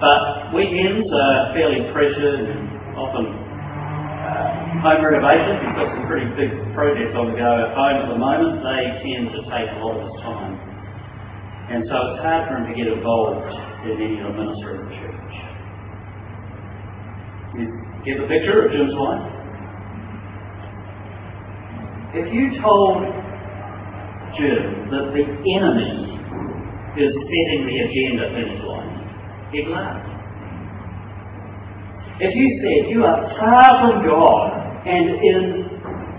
But 0.00 0.56
weekends 0.56 1.04
are 1.04 1.52
fairly 1.52 1.85
pressured 1.92 2.49
and 2.49 2.97
often 2.97 3.28
uh, 3.28 4.80
home 4.80 5.04
renovations. 5.04 5.61
He's 5.68 5.76
got 5.76 5.92
some 5.92 6.08
pretty 6.08 6.32
big 6.32 6.56
projects 6.73 7.12
on 7.12 7.28
the 7.28 7.37
go 7.37 7.50
at 7.61 7.76
home 7.76 7.99
at 8.00 8.08
the 8.08 8.16
moment. 8.16 8.64
They 8.64 9.04
tend 9.04 9.37
to 9.37 9.44
take 9.52 9.68
a 9.68 9.78
lot 9.85 10.00
of 10.00 10.08
his 10.08 10.16
time. 10.25 10.56
And 11.68 11.85
so 11.92 11.97
it's 12.16 12.25
hard 12.25 12.49
for 12.49 12.56
him 12.56 12.73
to 12.73 12.75
get 12.78 12.88
involved 12.88 13.44
in 13.85 14.00
any 14.00 14.16
of 14.25 14.32
the 14.32 14.35
ministry 14.40 14.80
of 14.80 14.88
the 14.88 14.94
church. 14.97 15.17
Get 18.05 18.21
the 18.21 18.26
picture 18.28 18.67
of 18.67 18.73
Jim's 18.73 18.95
life? 18.95 19.38
If 22.14 22.33
you 22.33 22.61
told 22.62 23.02
Jim 24.38 24.88
that 24.90 25.12
the 25.12 25.25
enemy 25.59 26.09
is 26.97 27.12
setting 27.12 27.67
the 27.67 27.76
agenda 27.85 28.38
in 28.38 28.45
his 28.55 28.64
life, 28.64 29.52
he'd 29.52 29.69
laugh. 29.69 30.19
If 32.21 32.35
you 32.35 32.47
said 32.62 32.90
you 32.90 33.05
are 33.05 33.28
far 33.38 33.78
from 33.83 34.07
God 34.07 34.87
and 34.87 35.11
in 35.23 35.69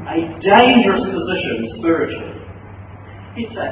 a 0.08 0.18
dangerous 0.40 1.04
position 1.04 1.76
spiritually, 1.80 2.40
he'd 3.36 3.50
say, 3.56 3.70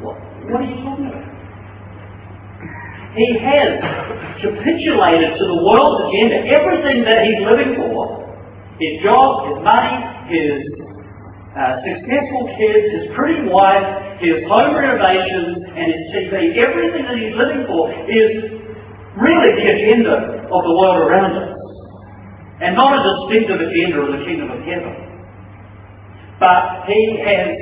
What, 0.00 0.16
what 0.50 0.60
are 0.60 0.68
you 0.68 0.84
talking 0.84 1.06
about? 1.06 1.33
He 3.14 3.38
has 3.38 3.78
capitulated 4.42 5.38
to 5.38 5.44
the 5.46 5.58
world's 5.62 6.10
agenda 6.10 6.50
everything 6.50 7.06
that 7.06 7.22
he's 7.22 7.40
living 7.46 7.78
for 7.78 8.24
his 8.82 8.98
job, 9.06 9.54
his 9.54 9.58
money, 9.62 9.94
his 10.34 10.58
uh, 11.54 11.78
successful 11.86 12.50
kids, 12.58 12.84
his 12.90 13.06
pretty 13.14 13.46
wife, 13.46 14.18
his 14.18 14.42
home 14.50 14.74
renovations, 14.74 15.62
and 15.78 15.86
his 15.86 16.02
TV. 16.10 16.58
Everything 16.58 17.06
that 17.06 17.14
he's 17.14 17.36
living 17.38 17.62
for 17.70 17.94
is 18.10 18.30
really 19.14 19.50
the 19.62 19.66
agenda 19.70 20.50
of 20.50 20.60
the 20.66 20.74
world 20.74 20.98
around 21.06 21.38
us. 21.38 21.54
And 22.66 22.74
not 22.74 22.98
a 22.98 23.02
distinctive 23.06 23.62
agenda 23.62 24.02
of 24.02 24.18
the 24.18 24.24
kingdom 24.26 24.50
of 24.50 24.58
heaven. 24.66 24.94
But 26.40 26.90
he 26.90 27.22
has 27.22 27.54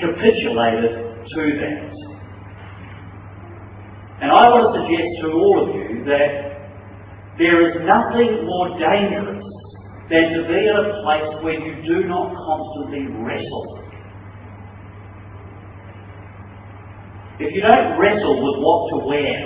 capitulated 0.00 1.20
to 1.36 1.42
that. 1.60 2.05
And 4.20 4.32
I 4.32 4.48
want 4.48 4.72
to 4.72 4.80
suggest 4.80 5.10
to 5.22 5.26
all 5.36 5.56
of 5.60 5.68
you 5.76 6.04
that 6.08 6.56
there 7.36 7.68
is 7.68 7.84
nothing 7.84 8.48
more 8.48 8.72
dangerous 8.80 9.44
than 10.08 10.24
to 10.32 10.40
be 10.48 10.56
in 10.56 10.72
a 10.72 10.86
place 11.04 11.28
where 11.44 11.60
you 11.60 11.76
do 11.84 12.08
not 12.08 12.32
constantly 12.32 13.12
wrestle. 13.20 13.84
If 17.38 17.52
you 17.52 17.60
don't 17.60 18.00
wrestle 18.00 18.40
with 18.40 18.56
what 18.64 18.80
to 18.88 18.96
wear, 19.04 19.36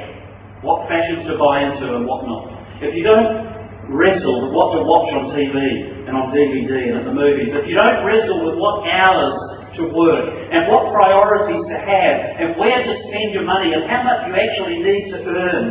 what 0.63 0.87
fashions 0.87 1.27
to 1.27 1.35
buy 1.35 1.67
into 1.67 1.97
and 1.97 2.07
what 2.07 2.23
not, 2.23 2.47
if 2.79 2.95
you 2.95 3.03
don't 3.03 3.51
wrestle 3.91 4.47
with 4.47 4.55
what 4.55 4.79
to 4.79 4.87
watch 4.87 5.11
on 5.11 5.35
TV 5.35 6.07
and 6.07 6.15
on 6.15 6.31
DVD 6.31 6.95
and 6.95 6.99
at 7.03 7.05
the 7.05 7.13
movies, 7.13 7.51
if 7.51 7.67
you 7.67 7.75
don't 7.75 8.07
wrestle 8.07 8.47
with 8.47 8.55
what 8.55 8.87
hours 8.87 9.35
to 9.75 9.91
work 9.91 10.40
and 10.51 10.67
what 10.67 10.91
priorities 10.91 11.63
to 11.71 11.79
have 11.79 12.17
and 12.43 12.59
where 12.59 12.83
to 12.83 12.93
spend 13.07 13.31
your 13.31 13.47
money 13.47 13.71
and 13.73 13.87
how 13.87 14.03
much 14.03 14.27
you 14.27 14.35
actually 14.35 14.83
need 14.83 15.11
to 15.15 15.19
earn. 15.23 15.67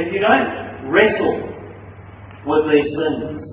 If 0.00 0.12
you 0.12 0.20
don't 0.20 0.88
wrestle 0.88 1.44
with 2.48 2.64
these 2.72 2.88
things, 2.88 3.44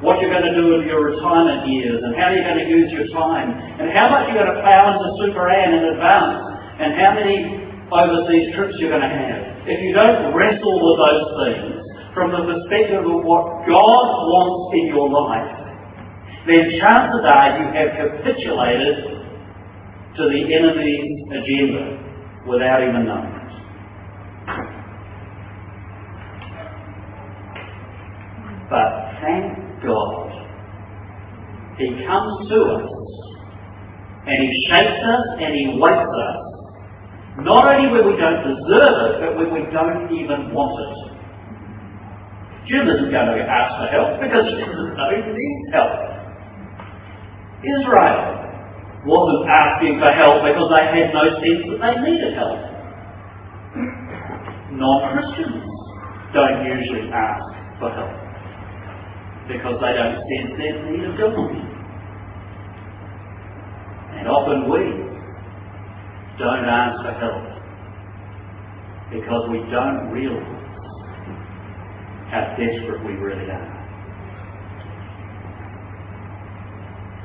what 0.00 0.20
you're 0.20 0.32
going 0.32 0.48
to 0.48 0.56
do 0.56 0.76
with 0.76 0.88
your 0.88 1.04
retirement 1.12 1.68
years 1.68 2.00
and 2.02 2.16
how 2.16 2.32
you're 2.32 2.44
going 2.44 2.60
to 2.60 2.68
use 2.68 2.88
your 2.92 3.08
time 3.12 3.52
and 3.52 3.92
how 3.92 4.08
much 4.08 4.28
you're 4.28 4.40
going 4.40 4.52
to 4.52 4.60
plough 4.64 4.96
into 4.96 5.08
Super 5.20 5.48
Ann 5.48 5.76
in 5.76 5.84
advance 5.92 6.40
and 6.80 6.90
how 6.98 7.12
many 7.14 7.64
overseas 7.92 8.52
trips 8.56 8.74
you're 8.80 8.90
going 8.90 9.04
to 9.04 9.12
have. 9.12 9.68
If 9.68 9.80
you 9.80 9.92
don't 9.92 10.32
wrestle 10.32 10.76
with 10.76 10.96
those 11.00 11.26
things 11.40 11.84
from 12.12 12.32
the 12.32 12.42
perspective 12.48 13.04
of 13.04 13.20
what 13.24 13.64
God 13.68 14.04
wants 14.28 14.76
in 14.76 14.88
your 14.88 15.08
life, 15.08 15.52
then 16.48 16.76
chances 16.76 17.24
are 17.24 17.48
you 17.60 17.66
have 17.72 17.90
capitulated 17.96 19.13
to 20.16 20.22
the 20.30 20.54
enemy's 20.54 21.26
agenda 21.30 21.98
without 22.46 22.82
even 22.82 23.04
knowing 23.06 23.34
it. 23.34 23.44
But 28.70 29.18
thank 29.20 29.82
God, 29.82 30.30
He 31.78 31.88
comes 32.06 32.48
to 32.48 32.58
us 32.62 32.90
and 34.26 34.38
He 34.38 34.66
shapes 34.70 35.02
us 35.02 35.26
and 35.40 35.54
He 35.54 35.78
wakes 35.78 36.14
us, 36.14 36.38
not 37.42 37.74
only 37.74 37.90
when 37.90 38.06
we 38.06 38.16
don't 38.16 38.42
deserve 38.46 38.96
it, 39.10 39.20
but 39.20 39.36
when 39.36 39.52
we 39.52 39.70
don't 39.72 40.12
even 40.14 40.54
want 40.54 40.78
it. 40.78 41.14
Jim 42.68 42.88
isn't 42.88 43.10
going 43.10 43.26
to 43.26 43.44
ask 43.44 43.76
for 43.76 43.86
help 43.92 44.20
because 44.22 44.48
he 44.48 44.56
doesn't 44.56 44.96
know 44.96 45.10
he 45.10 45.20
needs 45.20 45.74
help. 45.74 45.92
Israel 47.60 48.43
wasn't 49.04 49.44
asking 49.48 50.00
for 50.00 50.10
help 50.12 50.40
because 50.44 50.68
they 50.72 50.84
had 50.88 51.12
no 51.12 51.24
sense 51.36 51.62
that 51.68 51.78
they 51.80 51.94
needed 52.00 52.32
help. 52.34 52.60
Non-Christians 54.72 55.64
don't 56.32 56.64
usually 56.64 57.12
ask 57.12 57.44
for 57.78 57.92
help 57.92 58.16
because 59.46 59.76
they 59.80 59.92
don't 59.92 60.18
sense 60.24 60.50
their 60.56 60.76
need 60.88 61.04
of 61.04 61.14
God. 61.20 61.52
And 64.16 64.28
often 64.28 64.70
we 64.72 64.82
don't 66.40 66.64
ask 66.64 66.96
for 67.04 67.12
help 67.20 67.44
because 69.12 69.44
we 69.52 69.58
don't 69.70 70.08
realise 70.10 70.64
how 72.32 72.56
desperate 72.56 73.04
we 73.04 73.12
really 73.20 73.50
are. 73.50 73.73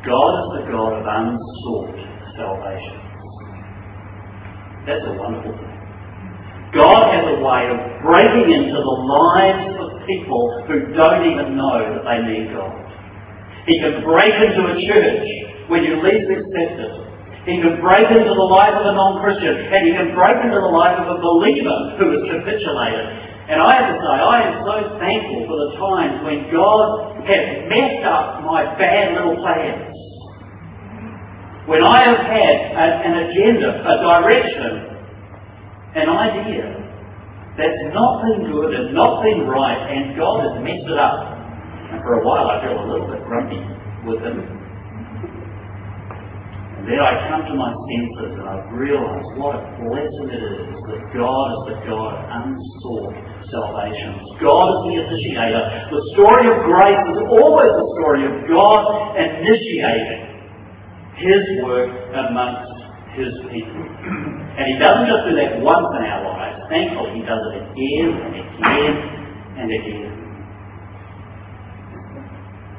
God 0.07 0.31
is 0.31 0.47
the 0.55 0.63
God 0.71 0.95
of 0.95 1.03
unsought 1.03 1.91
salvations. 2.39 3.03
That's 4.87 5.03
a 5.03 5.15
wonderful 5.19 5.51
thing. 5.51 5.75
God 6.71 7.11
has 7.11 7.25
a 7.27 7.37
way 7.43 7.67
of 7.67 7.77
breaking 7.99 8.47
into 8.47 8.79
the 8.79 8.97
lives 9.11 9.75
of 9.75 9.99
people 10.07 10.63
who 10.71 10.95
don't 10.95 11.27
even 11.27 11.57
know 11.59 11.83
that 11.83 12.03
they 12.07 12.19
need 12.23 12.53
God. 12.55 12.71
He 13.67 13.75
can 13.83 14.01
break 14.07 14.33
into 14.39 14.71
a 14.71 14.77
church 14.87 15.27
when 15.67 15.83
you 15.83 15.99
least 15.99 16.31
expect 16.31 16.79
it. 16.79 16.93
He 17.43 17.59
can 17.59 17.81
break 17.81 18.07
into 18.07 18.31
the 18.31 18.49
life 18.49 18.73
of 18.79 18.85
a 18.85 18.95
non-Christian, 18.95 19.67
and 19.67 19.81
he 19.83 19.93
can 19.93 20.15
break 20.15 20.37
into 20.45 20.63
the 20.63 20.71
life 20.71 20.95
of 20.95 21.11
a 21.11 21.19
believer 21.19 21.99
who 21.99 22.05
has 22.15 22.23
capitulated 22.39 23.28
and 23.49 23.57
I 23.57 23.81
have 23.81 23.89
to 23.89 23.97
say, 23.97 24.13
I 24.13 24.37
am 24.45 24.55
so 24.61 24.75
thankful 25.01 25.41
for 25.49 25.57
the 25.57 25.69
times 25.81 26.21
when 26.21 26.53
God 26.53 27.17
has 27.25 27.43
messed 27.65 28.05
up 28.05 28.45
my 28.45 28.61
bad 28.77 29.17
little 29.17 29.41
plans. 29.41 29.89
When 31.65 31.81
I 31.81 32.13
have 32.13 32.21
had 32.29 32.55
a, 32.77 32.85
an 33.09 33.13
agenda, 33.25 33.73
a 33.89 33.95
direction, 34.05 35.01
an 35.97 36.09
idea 36.13 36.77
that's 37.57 37.81
not 37.89 38.21
been 38.21 38.53
good 38.53 38.69
and 38.69 38.93
not 38.93 39.25
been 39.25 39.41
right, 39.49 39.81
and 39.97 40.13
God 40.13 40.45
has 40.45 40.61
messed 40.61 40.85
it 40.85 40.99
up. 41.01 41.33
And 41.89 42.05
for 42.05 42.21
a 42.21 42.25
while 42.25 42.53
I 42.53 42.61
feel 42.61 42.77
a 42.77 42.85
little 42.85 43.09
bit 43.09 43.25
grumpy 43.25 43.65
with 44.05 44.21
Him. 44.29 44.45
And 46.77 46.85
then 46.85 47.01
I 47.01 47.33
come 47.33 47.49
to 47.49 47.55
my 47.57 47.73
senses 47.73 48.37
and 48.39 48.45
I 48.45 48.61
realise 48.77 49.25
what 49.41 49.57
a 49.57 49.65
blessing 49.81 50.29
it 50.37 50.43
is 50.53 50.77
that 50.85 51.01
God 51.17 51.45
is 51.49 51.61
the 51.65 51.77
God 51.89 52.13
unsought 52.29 53.28
salvations. 53.51 54.21
God 54.41 54.65
is 54.73 54.79
the 54.89 54.95
initiator. 55.05 55.63
The 55.91 56.01
story 56.15 56.45
of 56.49 56.57
grace 56.65 57.03
is 57.13 57.19
always 57.29 57.71
the 57.73 57.87
story 57.99 58.23
of 58.25 58.33
God 58.49 58.81
initiating 59.17 60.21
His 61.17 61.43
work 61.65 61.91
amongst 62.13 62.69
His 63.13 63.33
people. 63.49 63.83
And 64.57 64.65
He 64.69 64.75
doesn't 64.77 65.09
just 65.09 65.23
do 65.29 65.33
that 65.37 65.61
once 65.61 65.89
in 65.97 66.03
our 66.05 66.23
lives. 66.25 66.61
Thankfully, 66.69 67.19
He 67.19 67.23
does 67.25 67.43
it 67.49 67.55
again 67.59 68.09
and 68.17 68.33
again 68.37 68.93
and 69.59 69.67
again. 69.73 70.19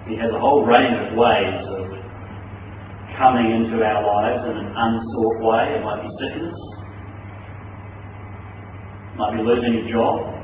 He 0.08 0.16
has 0.16 0.30
a 0.34 0.40
whole 0.40 0.66
range 0.66 0.96
of 0.96 1.14
ways 1.14 1.60
of 1.70 1.86
coming 3.20 3.52
into 3.52 3.84
our 3.84 4.02
lives 4.02 4.42
in 4.48 4.56
an 4.56 4.72
unsought 4.74 5.38
way. 5.44 5.76
It 5.76 5.84
might 5.84 6.02
be 6.02 6.10
sickness. 6.18 6.58
Might 9.16 9.36
be 9.36 9.42
losing 9.44 9.74
your 9.74 9.88
job. 9.92 10.39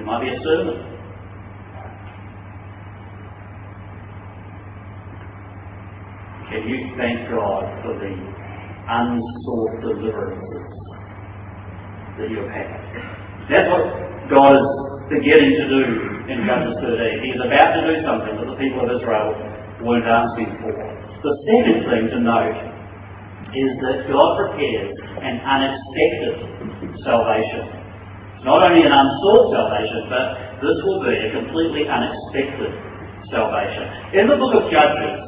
It 0.00 0.06
might 0.06 0.24
be 0.24 0.32
a 0.32 0.40
sermon. 0.40 0.80
Can 6.48 6.62
you 6.64 6.78
thank 6.96 7.28
God 7.28 7.68
for 7.84 7.92
the 8.00 8.12
unsought 8.88 9.72
deliverances 9.84 10.72
that 12.16 12.30
you 12.32 12.40
have 12.40 12.48
had? 12.48 12.80
That's 13.52 13.68
what 13.68 13.84
God 14.32 14.56
is 14.56 14.68
beginning 15.12 15.60
to 15.60 15.66
do 15.68 15.84
in 16.32 16.48
Judges 16.48 16.80
13. 16.80 17.20
He's 17.20 17.36
about 17.36 17.76
to 17.76 17.80
do 17.84 18.00
something 18.00 18.40
that 18.40 18.48
the 18.48 18.56
people 18.56 18.80
of 18.80 18.96
Israel 18.96 19.36
weren't 19.84 20.08
asking 20.08 20.48
for. 20.64 20.72
The 20.80 21.34
second 21.44 21.84
thing 21.92 22.08
to 22.08 22.20
note 22.24 22.56
is 23.52 23.70
that 23.84 24.08
God 24.08 24.48
prepares 24.48 24.96
an 25.20 25.44
unexpected 25.44 26.40
salvation. 27.04 27.79
Not 28.44 28.64
only 28.64 28.88
an 28.88 28.92
unsought 28.92 29.52
salvation, 29.52 30.08
but 30.08 30.26
this 30.64 30.76
will 30.88 31.04
be 31.04 31.12
a 31.12 31.28
completely 31.36 31.84
unexpected 31.84 32.72
salvation. 33.28 33.84
In 34.16 34.32
the 34.32 34.36
book 34.40 34.56
of 34.56 34.72
Judges, 34.72 35.20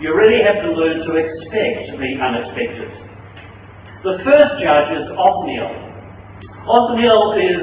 you 0.00 0.14
really 0.14 0.42
have 0.42 0.62
to 0.66 0.70
learn 0.74 1.02
to 1.06 1.12
expect 1.18 1.94
the 1.98 2.10
unexpected. 2.18 2.90
The 4.02 4.22
first 4.22 4.62
judge 4.62 4.90
is 4.94 5.06
Othniel. 5.10 5.70
Othniel 6.70 7.34
is, 7.34 7.62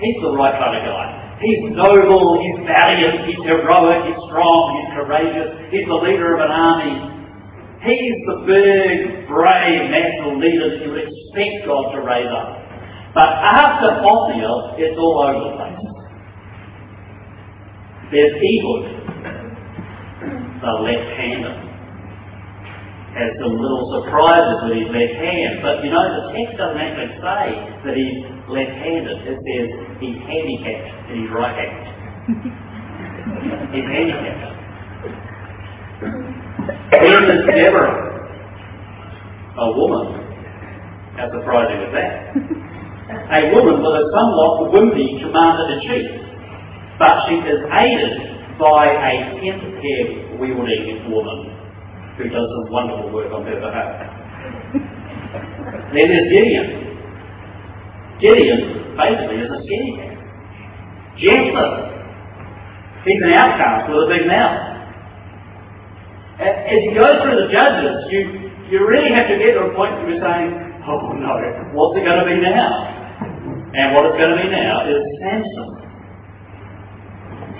he's 0.00 0.18
the 0.20 0.32
right 0.36 0.56
kind 0.56 0.76
of 0.76 0.84
guy. 0.84 1.38
He's 1.40 1.72
noble, 1.72 2.40
he's 2.40 2.64
valiant, 2.64 3.28
he's 3.28 3.40
heroic, 3.44 4.08
he's 4.08 4.20
strong, 4.28 4.76
he's 4.76 4.90
courageous, 4.92 5.50
he's 5.72 5.88
the 5.88 6.00
leader 6.00 6.36
of 6.36 6.40
an 6.40 6.52
army. 6.52 6.96
He's 7.84 8.18
the 8.28 8.36
big, 8.48 9.28
brave 9.28 9.90
national 9.92 10.40
leader 10.40 10.72
that 10.72 10.84
you 10.84 10.92
would 10.92 11.04
expect 11.04 11.68
God 11.68 11.92
to 11.92 12.00
raise 12.00 12.32
up. 12.32 12.63
But 13.14 13.30
after 13.30 13.94
Othniel, 14.02 14.74
it's 14.76 14.98
all 14.98 15.22
over 15.22 15.38
the 15.38 15.54
place. 15.54 15.78
There's 18.10 18.34
Ehud, 18.42 18.82
the 20.60 20.72
left-hander. 20.82 21.54
Has 23.14 23.30
some 23.38 23.54
little 23.62 23.86
surprises 23.94 24.66
with 24.66 24.74
his 24.74 24.90
left 24.90 25.14
hand, 25.22 25.62
but 25.62 25.84
you 25.86 25.90
know 25.94 26.02
the 26.02 26.34
text 26.34 26.58
doesn't 26.58 26.82
actually 26.82 27.14
say 27.22 27.54
that 27.86 27.94
he's 27.94 28.26
left-handed. 28.50 29.22
It 29.22 29.38
says 29.38 29.70
he's 30.02 30.18
handicapped 30.18 31.14
in 31.14 31.22
his 31.22 31.30
right 31.30 31.54
hand. 31.54 31.86
he's 33.70 33.86
handicapped. 33.86 34.50
Then 36.90 37.22
there's 37.30 37.46
Deborah, 37.46 37.94
a 39.62 39.66
woman. 39.78 40.18
How 41.14 41.30
surprising 41.30 41.78
is 41.86 41.92
that? 41.94 42.73
A 43.04 43.52
woman 43.52 43.84
with 43.84 43.94
a 44.00 44.04
somewhat 44.16 44.72
wimpy 44.72 45.20
commander-in-chief, 45.20 46.08
but 46.98 47.28
she 47.28 47.36
is 47.36 47.60
aided 47.68 48.34
by 48.58 48.86
a 48.88 49.12
tent-peg 49.44 50.40
wielding 50.40 51.10
woman 51.10 51.52
who 52.16 52.24
does 52.30 52.48
some 52.48 52.72
wonderful 52.72 53.12
work 53.12 53.30
on 53.32 53.44
her 53.44 53.60
behalf. 53.60 54.08
then 55.92 56.08
there's 56.08 56.28
Gideon. 56.32 56.68
Gideon 58.20 58.96
basically 58.96 59.36
is 59.36 59.50
a 59.52 59.60
skinny 59.68 59.96
cat. 60.00 60.16
Jephthah. 61.18 61.92
He's 63.04 63.20
an 63.20 63.32
outcast 63.32 63.90
with 63.92 64.04
a 64.04 64.08
big 64.08 64.26
mouth. 64.26 64.74
As 66.40 66.78
you 66.82 66.94
go 66.94 67.20
through 67.20 67.36
the 67.36 67.52
judges, 67.52 68.08
you, 68.10 68.50
you 68.70 68.86
really 68.86 69.12
have 69.12 69.28
to 69.28 69.36
get 69.36 69.54
to 69.54 69.70
a 69.70 69.74
point 69.74 69.92
where 70.00 70.08
you're 70.08 70.24
saying, 70.24 70.80
oh 70.88 71.12
no, 71.12 71.36
what's 71.74 72.00
it 72.00 72.04
going 72.04 72.18
to 72.18 72.26
be 72.26 72.40
now? 72.40 72.93
And 73.74 73.94
what 73.94 74.06
it's 74.06 74.18
going 74.18 74.36
to 74.36 74.42
be 74.42 74.50
now 74.50 74.86
is 74.86 75.02
Samson. 75.20 75.70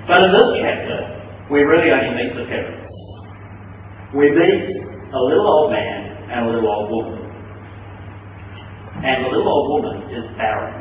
But 0.06 0.22
in 0.22 0.30
this 0.32 0.48
chapter, 0.62 0.98
we 1.50 1.60
really 1.60 1.90
only 1.90 2.14
meet 2.14 2.34
the 2.36 2.44
parents 2.46 2.84
we 4.14 4.30
meet 4.30 4.62
a 5.12 5.18
little 5.18 5.46
old 5.46 5.72
man 5.72 6.30
and 6.30 6.46
a 6.46 6.50
little 6.50 6.70
old 6.70 6.90
woman. 6.90 7.18
And 9.02 9.24
the 9.24 9.28
little 9.28 9.48
old 9.48 9.82
woman 9.82 10.02
is 10.14 10.24
barren. 10.38 10.80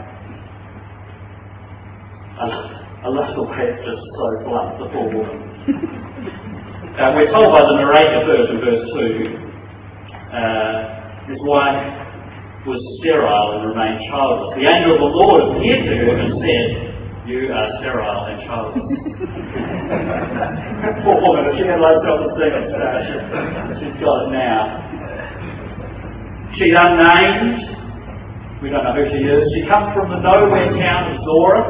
I 2.37 3.07
love 3.09 3.35
the 3.35 3.41
way 3.41 3.73
it's 3.73 3.83
just 3.83 4.01
so 4.15 4.25
blunt, 4.45 4.79
the 4.79 4.85
poor 4.93 5.09
woman. 5.09 5.37
uh, 7.01 7.11
we're 7.17 7.31
told 7.33 7.51
by 7.51 7.65
the 7.65 7.75
narrator 7.75 8.21
first 8.25 8.51
in 8.53 8.59
verse 8.61 8.85
2, 8.93 9.33
uh, 10.31 11.27
his 11.27 11.39
wife 11.41 12.02
was 12.65 12.81
sterile 12.99 13.59
and 13.59 13.67
remained 13.67 13.99
childless. 14.07 14.55
The 14.55 14.63
angel 14.63 14.95
of 14.95 15.03
the 15.03 15.11
Lord 15.11 15.51
appeared 15.51 15.83
to 15.83 15.91
her 15.99 16.15
and 16.15 16.31
said, 16.39 16.95
You 17.27 17.51
are 17.51 17.67
sterile 17.83 18.23
and 18.31 18.39
childless. 18.47 18.79
Poor 21.03 21.19
woman, 21.19 21.51
if 21.51 21.59
she 21.59 21.67
had 21.67 21.83
low 21.83 21.99
self 22.07 22.23
esteem, 22.31 22.55
she's 23.83 23.99
got 23.99 24.15
it 24.23 24.31
now. 24.31 24.79
She's 26.55 26.71
unnamed. 26.71 27.67
We 28.63 28.71
don't 28.71 28.87
know 28.87 28.95
who 28.95 29.11
she 29.11 29.27
is. 29.27 29.43
She 29.59 29.67
comes 29.67 29.91
from 29.91 30.07
the 30.07 30.23
nowhere 30.23 30.71
town 30.79 31.11
of 31.11 31.19
Zorah. 31.27 31.67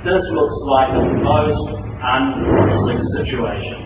This 0.00 0.24
looks 0.32 0.58
like 0.64 0.96
the 0.96 1.04
most 1.20 1.76
unpromising 2.00 3.04
situation 3.20 3.85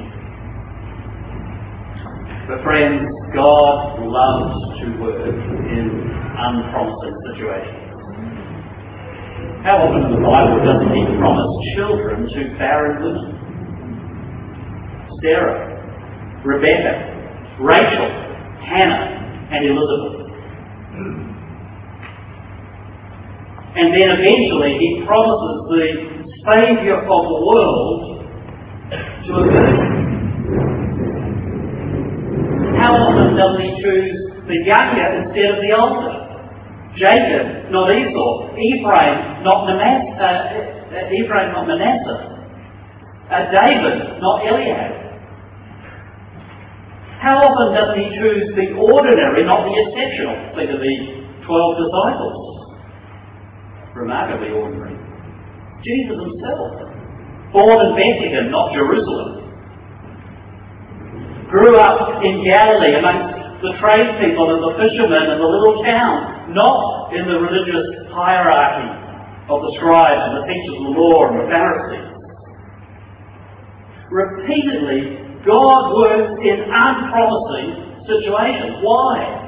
but 2.51 2.65
friends, 2.65 3.07
God 3.33 4.03
loves 4.03 4.59
to 4.83 4.87
work 4.99 5.23
in 5.23 5.87
unpromising 6.35 7.15
situations. 7.31 7.95
How 9.63 9.87
often 9.87 10.11
in 10.11 10.19
the 10.19 10.27
Bible 10.27 10.59
doesn't 10.59 10.91
He 10.91 11.07
promise 11.15 11.47
children 11.77 12.27
to 12.27 12.59
barren 12.59 13.07
women? 13.07 13.39
Sarah, 15.23 15.63
Rebecca, 16.45 17.55
Rachel, 17.61 18.11
Hannah, 18.67 19.47
and 19.53 19.67
Elizabeth. 19.67 20.27
And 23.77 23.95
then 23.95 24.11
eventually 24.11 24.75
He 24.75 25.05
promises 25.07 25.71
the 25.71 25.87
Saviour 26.45 26.99
of 26.99 27.23
the 27.31 27.41
world 27.47 28.27
to 28.91 29.35
a 29.39 29.80
he 33.61 33.69
choose 33.81 34.17
the 34.45 34.59
younger 34.69 35.09
instead 35.25 35.57
of 35.57 35.61
the 35.65 35.73
older? 35.73 36.21
Jacob, 36.97 37.71
not 37.71 37.89
Esau. 37.89 38.53
Ephraim, 38.59 39.45
not 39.45 39.65
Manasseh. 39.65 40.21
Uh, 40.21 40.93
uh, 40.93 41.17
Ephraim, 41.17 41.49
not 41.55 41.67
Manasseh. 41.67 42.21
Uh, 43.31 43.45
David, 43.49 44.21
not 44.21 44.45
Eliab. 44.45 44.93
How 47.23 47.37
often 47.41 47.77
doesn't 47.77 48.01
he 48.01 48.09
choose 48.17 48.49
the 48.57 48.75
ordinary, 48.77 49.45
not 49.45 49.65
the 49.65 49.75
exceptional? 49.77 50.37
Think 50.57 50.73
of 50.73 50.81
the 50.81 50.97
twelve 51.47 51.77
disciples. 51.79 52.37
Remarkably 53.95 54.51
ordinary. 54.51 54.97
Jesus 55.85 56.17
himself, 56.17 56.93
born 57.53 57.79
in 57.87 57.93
Bethlehem, 57.97 58.51
not 58.51 58.73
Jerusalem 58.73 59.40
grew 61.51 61.77
up 61.77 62.23
in 62.23 62.45
Galilee 62.47 62.95
amongst 62.95 63.63
the 63.63 63.75
tradespeople 63.83 64.55
and 64.55 64.63
the 64.63 64.75
fishermen 64.79 65.35
in 65.35 65.39
the 65.39 65.51
little 65.51 65.83
town, 65.85 66.55
not 66.55 67.13
in 67.13 67.27
the 67.27 67.39
religious 67.39 67.85
hierarchy 68.15 68.89
of 69.51 69.61
the 69.61 69.73
scribes 69.77 70.23
and 70.31 70.35
the 70.41 70.47
teachers 70.47 70.77
of 70.79 70.85
the 70.89 70.97
law 70.97 71.29
and 71.29 71.37
the 71.43 71.49
Pharisees. 71.51 72.11
Repeatedly, 74.11 75.03
God 75.45 75.95
works 75.95 76.39
in 76.41 76.59
unpromising 76.71 78.01
situations. 78.07 78.81
Why? 78.81 79.41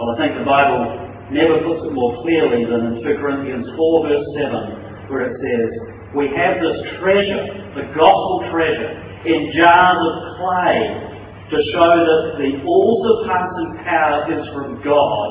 Well, 0.00 0.10
I 0.12 0.14
think 0.16 0.38
the 0.40 0.48
Bible 0.48 0.96
never 1.30 1.60
puts 1.60 1.84
it 1.84 1.92
more 1.92 2.16
clearly 2.24 2.64
than 2.64 2.96
in 2.96 3.04
2 3.04 3.20
Corinthians 3.20 3.68
4 3.76 4.08
verse 4.08 4.26
7, 4.32 5.12
where 5.12 5.28
it 5.28 5.36
says, 5.38 5.68
We 6.16 6.32
have 6.32 6.56
this 6.58 6.80
treasure, 6.98 7.44
the 7.76 7.84
gospel 7.94 8.48
treasure, 8.50 9.09
in 9.26 9.52
jars 9.52 10.00
of 10.00 10.14
clay 10.40 11.10
to 11.50 11.58
show 11.74 11.92
that 11.98 12.22
the 12.38 12.62
all-surpassing 12.62 13.70
power 13.84 14.24
is 14.32 14.46
from 14.54 14.80
God 14.80 15.30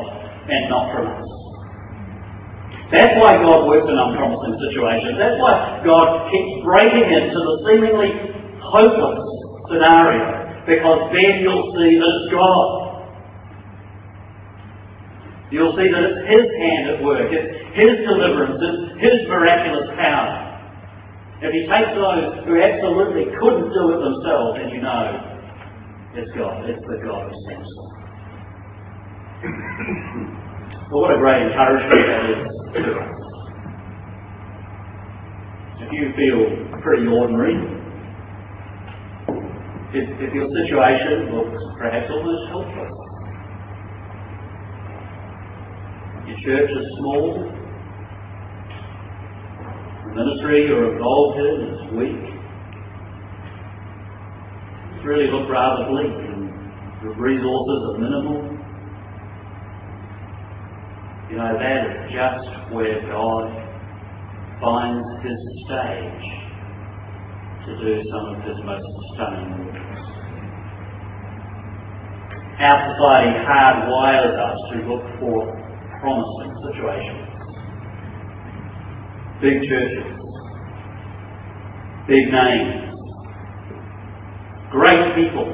and 0.52 0.70
not 0.70 0.92
from 0.94 1.08
us. 1.08 1.30
That's 2.92 3.16
why 3.22 3.38
God 3.38 3.70
works 3.70 3.86
in 3.86 3.98
unpromising 3.98 4.58
situations. 4.66 5.16
That's 5.18 5.40
why 5.40 5.82
God 5.86 6.30
keeps 6.34 6.66
breaking 6.66 7.06
into 7.06 7.38
the 7.38 7.56
seemingly 7.70 8.12
hopeless 8.62 9.22
scenario, 9.70 10.66
because 10.66 11.14
then 11.14 11.46
you'll 11.46 11.70
see 11.78 12.02
that 12.02 12.10
it's 12.10 12.34
God. 12.34 12.68
You'll 15.52 15.78
see 15.78 15.90
that 15.90 16.02
it's 16.02 16.22
His 16.30 16.46
hand 16.62 16.90
at 16.90 17.04
work, 17.06 17.30
it's 17.30 17.78
His 17.78 18.06
deliverance, 18.06 18.58
it's 18.58 19.02
His 19.02 19.30
miraculous 19.30 19.90
power. 19.98 20.49
If 21.42 21.54
he 21.56 21.64
takes 21.72 21.96
those 21.96 22.44
who 22.44 22.60
absolutely 22.60 23.32
couldn't 23.40 23.72
do 23.72 23.84
it 23.96 24.00
themselves, 24.04 24.60
then 24.60 24.70
you 24.76 24.82
know 24.82 25.40
it's 26.16 26.32
God. 26.36 26.68
It's 26.68 26.84
the 26.84 27.00
God 27.00 27.32
of 27.32 27.36
Samson. 27.48 27.88
well, 30.92 31.02
what 31.02 31.16
a 31.16 31.18
great 31.18 31.48
encouragement 31.48 32.08
that 32.12 32.24
is 32.28 32.44
to 32.84 32.92
us. 33.00 33.16
If 35.80 35.94
you 35.94 36.12
feel 36.14 36.82
pretty 36.84 37.08
ordinary, 37.08 37.56
if, 39.94 40.06
if 40.22 40.34
your 40.36 40.46
situation 40.52 41.34
looks 41.34 41.64
perhaps 41.80 42.12
almost 42.12 42.50
helpless, 42.52 42.94
your 46.28 46.38
church 46.46 46.70
is 46.70 46.86
small, 47.00 47.59
ministry 50.16 50.66
you're 50.68 50.94
involved 50.94 51.40
in 51.40 51.56
is 51.70 51.82
weak. 51.94 52.24
It's 54.96 55.06
really 55.06 55.30
looked 55.32 55.50
rather 55.50 55.86
bleak 55.86 56.12
and 56.12 56.50
the 57.04 57.10
resources 57.16 57.80
are 57.90 57.98
minimal. 58.00 58.60
You 61.30 61.38
know, 61.38 61.54
that 61.62 61.86
is 61.86 62.12
just 62.12 62.74
where 62.74 63.00
God 63.06 63.54
finds 64.60 65.08
his 65.22 65.40
stage 65.66 66.26
to 67.66 67.72
do 67.78 68.02
some 68.10 68.26
of 68.34 68.44
his 68.44 68.58
most 68.66 68.88
stunning 69.14 69.66
works. 69.66 69.90
Our 72.60 72.78
society 72.92 73.40
hardwires 73.46 74.36
us 74.36 74.58
to 74.74 74.78
look 74.90 75.06
for 75.22 75.48
promising 76.02 76.52
situations 76.66 77.29
big 79.42 79.62
churches, 79.70 80.04
big 82.08 82.30
names, 82.30 82.94
great 84.70 85.16
people, 85.16 85.48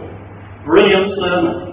brilliant 0.66 1.12
sermons. 1.22 1.72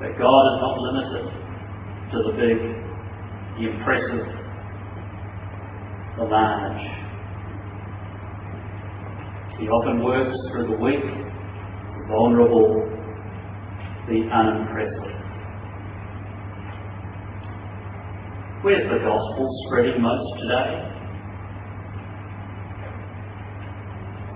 But 0.00 0.18
God 0.18 0.42
is 0.48 0.58
not 0.60 0.78
limited 0.78 1.26
to 2.12 2.22
the 2.22 2.32
big, 2.32 2.58
the 3.58 3.70
impressive, 3.72 4.26
the 6.16 6.24
large. 6.24 6.80
He 9.60 9.68
often 9.68 10.02
works 10.02 10.36
through 10.50 10.66
the 10.68 10.82
weak, 10.82 11.00
the 11.00 12.06
vulnerable, 12.08 12.88
the 14.08 14.28
unimpressive. 14.32 15.13
Where's 18.64 18.88
the 18.88 18.96
gospel 18.96 19.44
spreading 19.66 20.00
most 20.00 20.40
today? 20.40 20.88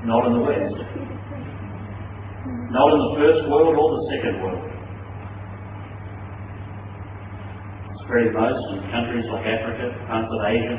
Not 0.04 0.26
in 0.26 0.32
the 0.36 0.44
West. 0.44 0.76
Not 2.68 2.92
in 2.92 3.00
the 3.08 3.12
first 3.16 3.48
world 3.48 3.72
or 3.72 3.88
the 3.96 4.04
second 4.12 4.42
world. 4.44 4.68
Spreading 8.04 8.34
most 8.36 8.60
in 8.68 8.92
countries 8.92 9.24
like 9.32 9.46
Africa, 9.48 9.96
parts 10.12 10.28
of 10.28 10.40
Asia, 10.44 10.76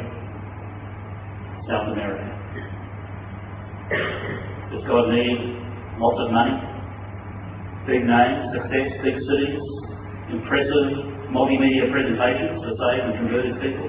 South 1.66 1.90
America. 1.90 2.30
Does 4.70 4.86
God 4.86 5.10
need 5.10 5.58
lots 5.98 6.22
of 6.22 6.30
money? 6.30 6.54
Big 7.88 8.06
names, 8.06 8.54
success, 8.54 8.94
big 9.02 9.18
cities, 9.26 9.58
impressive 10.38 11.09
multimedia 11.32 11.92
presentations 11.92 12.62
to 12.62 12.70
save 12.78 13.02
and 13.06 13.14
converted 13.18 13.56
people? 13.62 13.88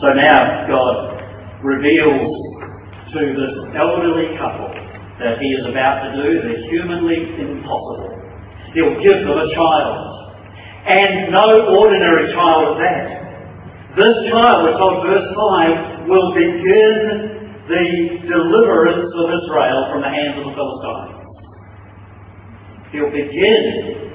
So 0.00 0.12
now 0.12 0.66
God 0.68 1.16
reveals 1.64 2.32
to 3.12 3.20
this 3.32 3.54
elderly 3.76 4.36
couple 4.36 4.68
that 5.20 5.40
he 5.40 5.56
is 5.56 5.64
about 5.64 6.04
to 6.04 6.22
do 6.22 6.42
the 6.42 6.68
humanly 6.68 7.32
impossible. 7.40 8.12
He'll 8.74 9.00
give 9.00 9.24
them 9.24 9.38
a 9.38 9.48
child. 9.54 10.12
And 10.86 11.32
no 11.32 11.80
ordinary 11.80 12.32
child 12.32 12.76
at 12.76 12.84
that. 12.84 13.26
This 13.96 14.30
child, 14.30 14.68
we're 14.68 14.76
told 14.76 15.02
verse 15.06 15.24
5, 15.34 16.08
will 16.08 16.34
begin 16.34 17.64
the 17.66 17.86
deliverance 18.28 19.10
of 19.16 19.26
Israel 19.32 19.88
from 19.90 20.02
the 20.02 20.12
hands 20.12 20.36
of 20.38 20.44
the 20.44 20.52
Philistines. 20.52 21.15
He'll 22.92 23.10
begin 23.10 24.06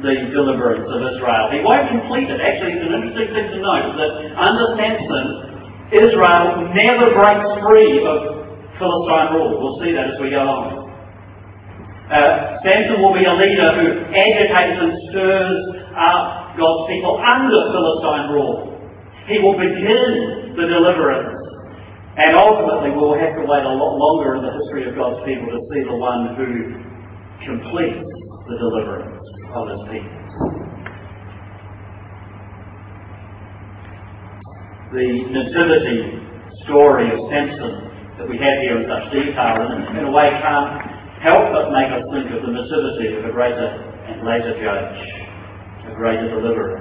the 0.00 0.32
deliverance 0.32 0.88
of 0.88 1.00
Israel. 1.12 1.52
He 1.52 1.60
won't 1.60 1.88
complete 1.92 2.28
it. 2.32 2.40
Actually, 2.40 2.80
it's 2.80 2.86
an 2.88 2.94
interesting 2.96 3.30
thing 3.36 3.48
to 3.52 3.58
note 3.60 3.96
that 4.00 4.12
under 4.40 4.66
Samson, 4.80 5.26
Israel 5.92 6.72
never 6.72 7.12
breaks 7.12 7.48
free 7.60 8.00
of 8.00 8.18
Philistine 8.80 9.36
rule. 9.36 9.60
We'll 9.60 9.78
see 9.84 9.92
that 9.92 10.16
as 10.16 10.18
we 10.20 10.32
go 10.32 10.40
on. 10.40 10.88
Uh, 12.08 12.58
Samson 12.64 13.04
will 13.04 13.14
be 13.14 13.28
a 13.28 13.36
leader 13.36 13.70
who 13.76 13.86
agitates 14.10 14.78
and 14.80 14.92
stirs 15.12 15.60
up 15.94 16.56
God's 16.56 16.88
people 16.88 17.20
under 17.20 17.60
Philistine 17.70 18.32
rule. 18.32 18.80
He 19.28 19.38
will 19.38 19.54
begin 19.54 20.56
the 20.56 20.66
deliverance. 20.66 21.36
And 22.16 22.34
ultimately, 22.34 22.90
we'll 22.96 23.14
have 23.14 23.36
to 23.38 23.44
wait 23.46 23.62
a 23.62 23.70
lot 23.70 23.94
longer 23.94 24.34
in 24.36 24.42
the 24.42 24.52
history 24.58 24.88
of 24.88 24.96
God's 24.96 25.22
people 25.22 25.46
to 25.54 25.60
see 25.70 25.86
the 25.86 25.94
one 25.94 26.34
who 26.34 26.48
completes 27.44 28.06
the 28.48 28.56
deliverance. 28.58 29.20
of 29.54 29.66
his 29.66 29.82
people. 29.90 30.20
The 34.92 35.06
nativity 35.30 35.98
story 36.64 37.10
of 37.10 37.18
Samson 37.30 37.90
that 38.18 38.28
we 38.28 38.36
have 38.38 38.58
here 38.62 38.78
in 38.78 38.86
such 38.86 39.12
detail, 39.12 39.58
in 39.96 40.04
a 40.06 40.10
way 40.10 40.30
can't 40.42 40.82
help 41.22 41.52
but 41.52 41.72
make 41.72 41.90
us 41.90 42.04
think 42.12 42.30
of 42.30 42.42
the 42.42 42.52
nativity 42.52 43.16
of 43.16 43.24
a 43.24 43.32
greater 43.32 43.70
and 44.06 44.26
later 44.26 44.54
judge, 44.62 44.98
a 45.90 45.94
greater 45.94 46.28
deliverer. 46.28 46.78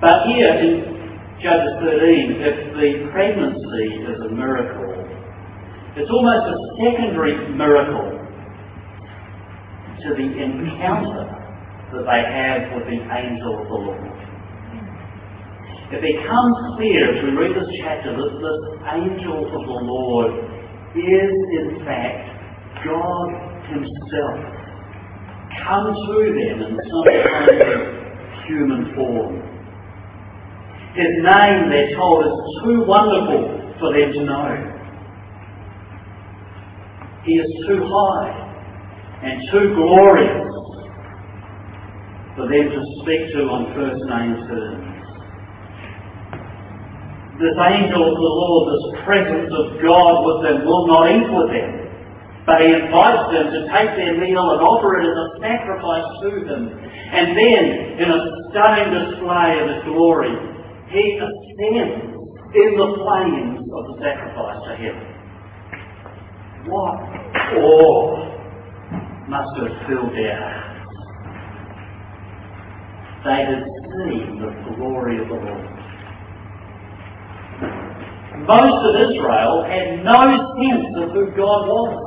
But 0.00 0.26
here 0.26 0.54
in 0.54 0.98
Judges 1.42 1.74
13, 1.80 2.38
if 2.38 2.56
the 2.74 3.10
pregnancy 3.10 3.86
is 4.10 4.18
a 4.26 4.30
miracle, 4.34 4.87
it's 5.96 6.10
almost 6.10 6.44
a 6.50 6.56
secondary 6.82 7.36
miracle 7.54 8.18
to 10.02 10.08
the 10.14 10.28
encounter 10.36 11.24
that 11.92 12.04
they 12.04 12.22
have 12.22 12.76
with 12.76 12.86
the 12.86 13.00
angel 13.00 13.62
of 13.62 13.66
the 13.68 13.80
Lord. 13.88 14.18
It 15.90 16.02
becomes 16.04 16.56
clear 16.76 17.16
as 17.16 17.24
we 17.24 17.30
read 17.32 17.56
this 17.56 17.68
chapter 17.80 18.12
that 18.12 18.32
this 18.36 18.60
angel 18.92 19.40
of 19.48 19.62
the 19.64 19.80
Lord 19.88 20.32
is 20.94 21.32
in 21.56 21.80
fact 21.84 22.28
God 22.84 23.28
Himself 23.72 24.58
come 25.64 25.92
to 25.92 26.16
them 26.32 26.62
in 26.62 26.76
some 26.76 27.04
kind 27.24 27.60
of 27.60 27.98
human 28.46 28.94
form. 28.94 29.48
His 30.94 31.12
name, 31.22 31.70
they're 31.70 31.94
told, 31.96 32.26
is 32.26 32.38
too 32.64 32.84
wonderful 32.84 33.74
for 33.78 33.92
them 33.92 34.12
to 34.12 34.24
know. 34.24 34.77
He 37.24 37.32
is 37.34 37.50
too 37.66 37.82
high 37.82 38.48
and 39.22 39.42
too 39.50 39.74
glorious 39.74 40.48
for 42.38 42.46
them 42.46 42.66
to 42.70 42.80
speak 43.02 43.34
to 43.34 43.50
on 43.50 43.74
first 43.74 44.02
name 44.06 44.38
terms. 44.46 44.98
This 47.42 47.58
angel 47.58 48.02
of 48.02 48.14
the 48.14 48.32
Lord, 48.34 48.64
this 48.70 48.86
presence 49.06 49.50
of 49.50 49.66
God 49.82 50.14
with 50.22 50.38
them, 50.46 50.66
will 50.66 50.86
not 50.86 51.10
eat 51.10 51.26
with 51.26 51.50
them. 51.54 51.70
But 52.46 52.62
he 52.62 52.72
invites 52.72 53.26
them 53.34 53.46
to 53.50 53.60
take 53.74 53.92
their 53.98 54.14
meal 54.18 54.54
and 54.54 54.62
offer 54.62 54.98
it 54.98 55.06
as 55.06 55.18
a 55.18 55.28
sacrifice 55.42 56.08
to 56.22 56.30
them. 56.46 56.62
And 56.70 57.36
then, 57.36 57.64
in 58.00 58.08
a 58.08 58.20
stunning 58.48 58.90
display 58.94 59.50
of 59.58 59.66
his 59.68 59.82
glory, 59.90 60.34
he 60.88 61.18
ascends 61.18 62.08
in 62.54 62.70
the 62.78 62.88
flames 63.02 63.60
of 63.66 63.82
the 63.92 63.96
sacrifice 64.00 64.62
to 64.64 64.72
heaven. 64.78 65.17
What 66.68 67.00
awe 67.56 68.28
must 69.28 69.56
have 69.56 69.88
filled 69.88 70.12
their 70.14 70.36
hearts. 70.38 70.68
They 73.24 73.40
had 73.44 73.64
seen 73.88 74.38
the 74.40 74.74
glory 74.76 75.20
of 75.20 75.28
the 75.28 75.34
Lord. 75.34 75.78
Most 78.46 78.80
of 78.88 79.10
Israel 79.10 79.64
had 79.64 80.04
no 80.04 80.20
sense 80.60 80.92
of 81.02 81.10
who 81.12 81.26
God 81.36 81.68
was. 81.68 82.04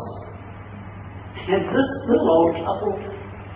And 1.50 1.66
this 1.66 1.90
little 2.08 2.30
old 2.30 2.56
couple 2.56 2.96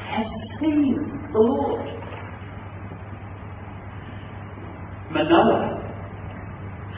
has 0.10 0.28
seen 0.60 1.30
the 1.32 1.40
Lord. 1.40 1.88
Manoah 5.12 5.85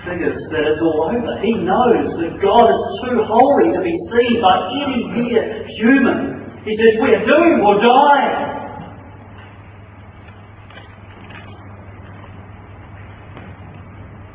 figures 0.08 0.40
that 0.52 0.64
it's 0.64 0.82
all 0.82 1.12
over. 1.12 1.38
He 1.44 1.54
knows 1.54 2.16
that 2.24 2.40
God 2.42 2.72
is 2.72 2.84
too 3.04 3.20
holy 3.28 3.76
to 3.76 3.82
be 3.84 3.94
seen 4.08 4.42
by 4.42 4.56
any 4.72 5.04
mere 5.12 5.68
human. 5.76 6.64
He 6.64 6.76
says, 6.80 6.96
We're 7.00 7.26
doomed, 7.28 7.62
we'll 7.62 7.82
die. 7.84 8.48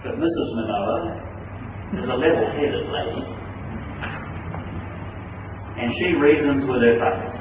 But 0.05 0.15
Mrs. 0.21 0.49
Manoah 0.57 1.23
is 1.95 2.05
a 2.05 2.17
level 2.17 2.47
headed 2.53 2.87
lady. 2.93 3.25
And 5.79 5.93
she 5.99 6.15
reasons 6.15 6.69
with 6.69 6.83
her 6.83 6.97
face. 7.01 7.32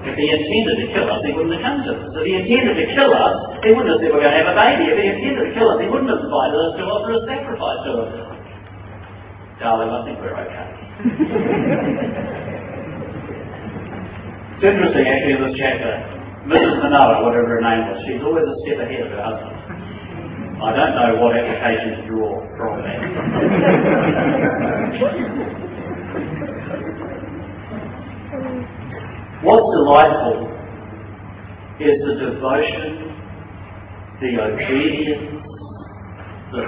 If 0.00 0.16
he 0.16 0.26
intended 0.32 0.76
to 0.80 0.86
kill 0.96 1.06
us, 1.12 1.20
he 1.22 1.32
wouldn't 1.36 1.54
have 1.54 1.64
come 1.64 1.84
to 1.84 1.92
us. 1.92 2.12
If 2.16 2.24
he 2.24 2.34
intended 2.34 2.76
to 2.80 2.86
kill 2.96 3.12
us, 3.12 3.36
he 3.62 3.70
wouldn't 3.76 3.92
have 3.92 4.00
said 4.00 4.10
we're 4.10 4.24
going 4.24 4.32
to 4.32 4.40
have 4.40 4.50
a 4.50 4.56
baby. 4.56 4.88
If 4.90 4.98
he 4.98 5.06
intended 5.12 5.52
to 5.52 5.54
kill 5.54 5.68
us, 5.70 5.78
he 5.78 5.88
wouldn't 5.92 6.08
have 6.08 6.24
invited 6.24 6.56
us 6.56 6.72
to 6.80 6.82
offer 6.88 7.12
a 7.14 7.20
sacrifice 7.28 7.80
to 7.84 7.90
us. 8.00 8.10
Darling, 9.60 9.92
I 9.92 10.00
think 10.08 10.16
we're 10.24 10.32
okay. 10.32 10.66
It's 14.60 14.64
interesting, 14.64 15.08
actually, 15.08 15.36
in 15.36 15.42
this 15.44 15.56
chapter, 15.56 15.92
Mrs. 16.44 16.80
Manoah, 16.84 17.24
whatever 17.24 17.48
her 17.48 17.64
name 17.64 17.88
was, 17.88 18.00
she's 18.04 18.20
always 18.20 18.44
a 18.44 18.56
step 18.64 18.80
ahead 18.84 19.08
of 19.08 19.12
her 19.12 19.22
husband. 19.24 19.56
I 20.60 20.76
don't 20.76 20.92
know 20.96 21.16
what 21.20 21.36
application 21.36 21.96
to 21.96 22.04
draw 22.08 22.40
from 22.56 22.84
that. 22.84 23.00
What's 29.42 29.64
delightful 29.72 30.52
is 31.80 31.96
the 32.04 32.14
devotion, 32.28 33.08
the 34.20 34.36
obedience, 34.36 35.40
the, 36.52 36.60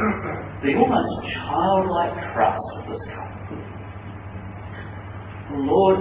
the 0.65 0.73
almost 0.81 1.13
childlike 1.37 2.17
trust 2.33 2.65
of 2.81 2.89
this 2.89 3.05
couple. 3.13 3.61
Lord, 5.69 6.01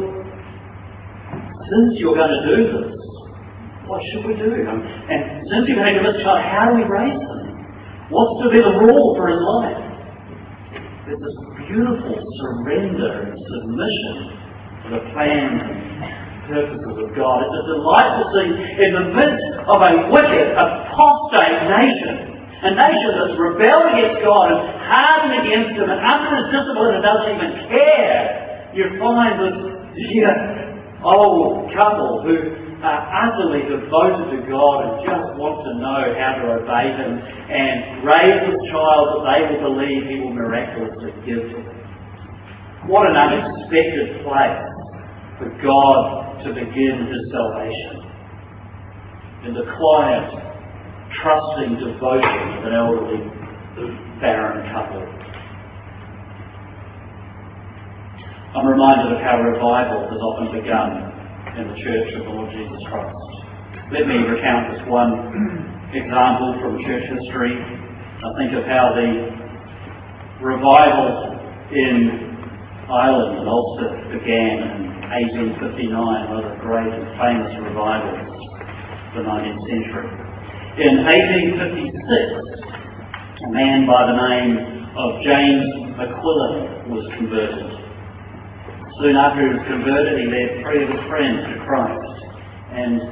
since 1.67 1.99
you're 1.99 2.15
going 2.15 2.39
to 2.39 2.55
do 2.55 2.63
this, 2.71 2.95
what 3.87 3.99
should 4.13 4.25
we 4.25 4.35
do? 4.39 4.55
And 4.55 5.43
since 5.51 5.67
you're 5.67 5.75
going 5.75 5.93
to 5.93 5.99
give 5.99 6.07
us 6.07 6.23
child, 6.23 6.39
how 6.39 6.71
do 6.71 6.79
we 6.79 6.87
raise 6.87 7.19
them? 7.19 7.67
What's 8.07 8.43
to 8.43 8.49
be 8.49 8.63
the 8.63 8.79
rule 8.79 9.15
for 9.19 9.27
his 9.27 9.43
life? 9.43 9.75
There's 11.03 11.19
this 11.19 11.35
beautiful 11.67 12.15
surrender 12.39 13.27
and 13.27 13.35
submission 13.35 14.15
to 14.83 14.89
the 14.95 15.01
plans 15.11 15.80
purposes 16.51 16.95
of 16.99 17.09
God. 17.15 17.47
It's 17.47 17.55
a 17.55 17.65
delight 17.79 18.11
to 18.19 18.23
see 18.35 18.47
in 18.83 18.91
the 18.91 19.05
midst 19.15 19.47
of 19.65 19.79
a 19.79 20.11
wicked, 20.11 20.47
apostate 20.59 21.59
nation, 21.71 22.15
a 22.67 22.71
nation 22.75 23.09
that's 23.15 23.37
rebelled 23.39 23.95
against 23.95 24.19
God 24.21 24.51
and 24.51 24.61
hardened 24.83 25.35
against 25.47 25.79
Him 25.79 25.87
and 25.87 26.01
under 26.03 26.31
His 26.35 26.47
discipline 26.51 26.99
and 26.99 27.03
doesn't 27.03 27.31
even 27.31 27.51
care, 27.71 28.71
you 28.75 28.99
find 28.99 29.39
this 29.39 29.57
dear, 29.95 30.35
old 31.03 31.71
couple 31.73 32.21
who 32.27 32.35
are 32.83 33.01
utterly 33.29 33.61
devoted 33.65 34.29
to 34.33 34.39
God 34.49 34.77
and 34.85 34.93
just 35.05 35.27
want 35.37 35.61
to 35.65 35.71
know 35.77 36.01
how 36.17 36.31
to 36.37 36.45
obey 36.61 36.91
Him 36.93 37.11
and 37.21 38.03
raise 38.03 38.41
a 38.41 38.55
child 38.73 39.05
that 39.15 39.23
they 39.25 39.39
will 39.47 39.73
believe 39.73 40.05
He 40.09 40.19
will 40.19 40.33
miraculously 40.33 41.13
give 41.25 41.41
to 41.45 41.57
them. 41.61 41.77
What 42.89 43.05
an 43.05 43.13
unexpected 43.13 44.25
place 44.25 44.70
for 45.41 45.49
God 45.65 46.45
to 46.45 46.53
begin 46.53 47.09
His 47.09 47.23
salvation. 47.33 47.97
In 49.49 49.53
the 49.57 49.65
quiet, 49.73 50.29
trusting 51.17 51.81
devotion 51.81 52.45
of 52.57 52.65
an 52.69 52.73
elderly, 52.77 53.25
barren 54.21 54.61
couple. 54.69 55.01
I'm 58.53 58.67
reminded 58.67 59.17
of 59.17 59.19
how 59.25 59.41
revival 59.41 60.05
has 60.13 60.21
often 60.21 60.61
begun 60.61 61.09
in 61.57 61.73
the 61.73 61.77
Church 61.81 62.13
of 62.13 62.21
the 62.21 62.29
Lord 62.29 62.51
Jesus 62.53 62.81
Christ. 62.85 63.17
Let 63.91 64.05
me 64.05 64.21
recount 64.21 64.77
this 64.77 64.85
one 64.85 65.89
example 65.89 66.53
from 66.61 66.77
church 66.85 67.03
history. 67.17 67.57
I 67.57 68.29
think 68.37 68.53
of 68.53 68.63
how 68.69 68.93
the 68.93 70.45
revival 70.45 71.33
in 71.73 72.29
Ireland 72.91 73.39
and 73.39 73.49
Ulster 73.49 74.19
began 74.19 74.81
in 74.85 75.00
1859, 75.11 75.91
one 75.91 76.39
of 76.39 76.55
the 76.55 76.59
great 76.63 76.87
and 76.87 77.03
famous 77.19 77.51
revivals 77.67 78.15
of 78.15 79.19
the 79.19 79.27
19th 79.27 79.59
century. 79.67 80.07
In 80.79 81.03
1856, 81.03 82.63
a 83.43 83.49
man 83.51 83.83
by 83.83 84.07
the 84.07 84.15
name 84.15 84.55
of 84.95 85.19
James 85.19 85.67
McQuilkin 85.99 86.95
was 86.95 87.03
converted. 87.19 87.75
Soon 89.03 89.19
after 89.19 89.43
he 89.43 89.51
was 89.51 89.63
converted, 89.67 90.15
he 90.15 90.31
led 90.31 90.63
three 90.63 90.87
of 90.87 90.89
his 90.95 91.03
friends 91.11 91.43
to 91.43 91.59
Christ. 91.67 92.07
And 92.71 93.03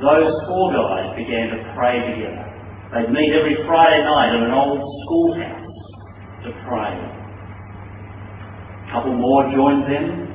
those 0.00 0.32
four 0.48 0.72
guys 0.72 1.12
began 1.20 1.52
to 1.52 1.60
pray 1.76 2.00
together. 2.00 2.48
They'd 2.96 3.12
meet 3.12 3.36
every 3.36 3.60
Friday 3.68 4.08
night 4.08 4.34
in 4.40 4.48
an 4.48 4.56
old 4.56 4.80
schoolhouse 5.04 5.68
to 6.44 6.50
pray. 6.64 6.96
A 8.88 8.92
couple 8.92 9.12
more 9.20 9.44
joined 9.52 9.84
them. 9.84 10.29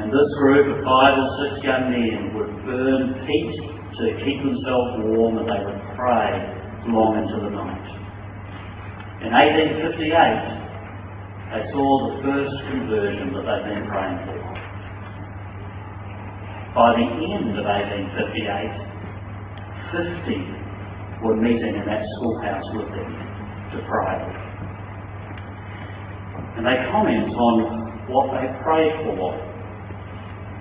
And 0.00 0.08
this 0.08 0.32
group 0.40 0.64
of 0.72 0.80
five 0.80 1.12
or 1.12 1.28
six 1.44 1.60
young 1.60 1.92
men 1.92 2.32
would 2.32 2.48
burn 2.64 3.20
peat 3.28 3.52
to 4.00 4.16
keep 4.24 4.40
themselves 4.40 4.96
warm 5.04 5.44
and 5.44 5.44
they 5.44 5.60
would 5.60 5.76
pray 5.92 6.40
long 6.88 7.20
into 7.20 7.36
the 7.36 7.52
night. 7.52 7.84
In 9.20 9.36
1858, 9.36 10.00
they 11.52 11.68
saw 11.68 11.88
the 12.08 12.16
first 12.24 12.56
conversion 12.72 13.28
that 13.36 13.44
they'd 13.44 13.76
been 13.76 13.84
praying 13.92 14.24
for. 14.24 14.40
by 16.72 16.96
the 16.96 17.04
end 17.04 17.52
of 17.60 17.68
1858, 17.68 18.72
50 20.24 21.28
were 21.28 21.36
meeting 21.36 21.76
in 21.76 21.84
that 21.84 22.00
schoolhouse 22.16 22.64
with 22.72 22.88
them 22.88 23.10
to 23.76 23.84
pray. 23.84 24.16
And 26.56 26.64
they 26.64 26.88
comment 26.88 27.28
on 27.36 28.08
what 28.08 28.32
they 28.32 28.48
prayed 28.64 28.96
for. 29.04 29.49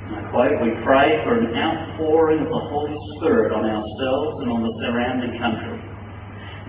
We 0.09 0.73
pray 0.81 1.21
for 1.21 1.37
an 1.37 1.53
outpouring 1.53 2.41
of 2.41 2.49
the 2.49 2.65
Holy 2.73 2.97
Spirit 3.17 3.53
on 3.53 3.61
ourselves 3.61 4.41
and 4.41 4.49
on 4.49 4.65
the 4.65 4.73
surrounding 4.81 5.37
country. 5.37 5.77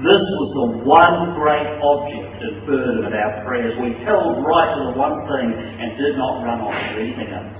This 0.05 0.21
was 0.21 0.53
the 0.57 0.67
one 0.85 1.33
great 1.41 1.65
object 1.81 2.37
and 2.37 2.69
burden 2.69 3.01
of 3.05 3.13
our 3.13 3.45
prayers. 3.45 3.77
We 3.81 3.93
held 4.05 4.45
right 4.45 4.77
to 4.77 4.81
the 4.93 4.97
one 4.97 5.25
thing 5.25 5.57
and 5.57 5.97
did 5.97 6.17
not 6.21 6.45
run 6.45 6.61
off 6.61 6.77
to 6.77 7.01
anything 7.01 7.33
else. 7.33 7.57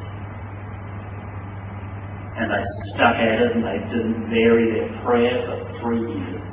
And 2.39 2.47
they 2.55 2.63
stuck 2.95 3.17
at 3.19 3.43
it 3.43 3.51
and 3.57 3.65
they 3.67 3.79
didn't 3.91 4.31
vary 4.31 4.71
their 4.71 5.03
prayer 5.03 5.43
for 5.43 5.59
three 5.83 6.07
years. 6.07 6.48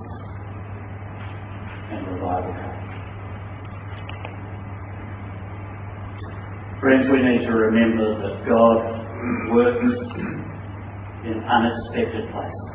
And 1.96 2.08
revival. 2.14 2.54
Friends, 6.80 7.08
we 7.12 7.22
need 7.24 7.46
to 7.48 7.54
remember 7.56 8.20
that 8.22 8.46
God 8.48 8.78
works 9.52 9.80
in 11.26 11.44
unexpected 11.44 12.32
places 12.32 12.66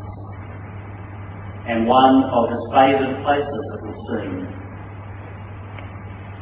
and 1.71 1.87
one 1.87 2.25
of 2.25 2.51
his 2.51 2.63
favoured 2.75 3.23
places 3.23 3.63
that 3.71 3.81
we've 3.85 4.03
seen 4.11 4.43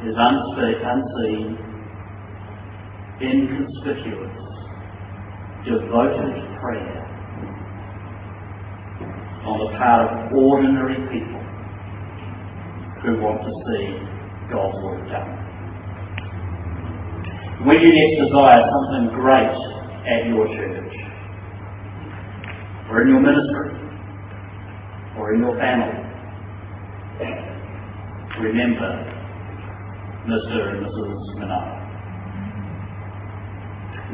is 0.09 0.15
unseen, 0.17 1.57
inconspicuous, 3.21 4.37
devoted 5.65 6.33
prayer 6.61 7.05
on 9.45 9.59
the 9.59 9.77
part 9.77 10.01
of 10.07 10.33
ordinary 10.33 10.97
people 11.13 11.38
who 13.03 13.21
want 13.21 13.41
to 13.43 13.51
see 13.67 13.83
God's 14.51 14.77
work 14.83 15.01
done. 15.07 15.31
When 17.65 17.79
you 17.81 17.91
next 17.91 18.27
desire 18.27 18.63
something 18.63 19.15
great 19.19 19.57
at 20.07 20.27
your 20.27 20.47
church 20.47 20.95
or 22.89 23.01
in 23.03 23.09
your 23.09 23.21
ministry, 23.21 23.79
or 25.19 25.33
in 25.33 25.41
your 25.41 25.55
family. 25.59 25.99
Remember 28.39 28.91
Mr. 30.25 30.57
and 30.71 30.85
Mrs. 30.87 31.39
Manoah. 31.39 31.75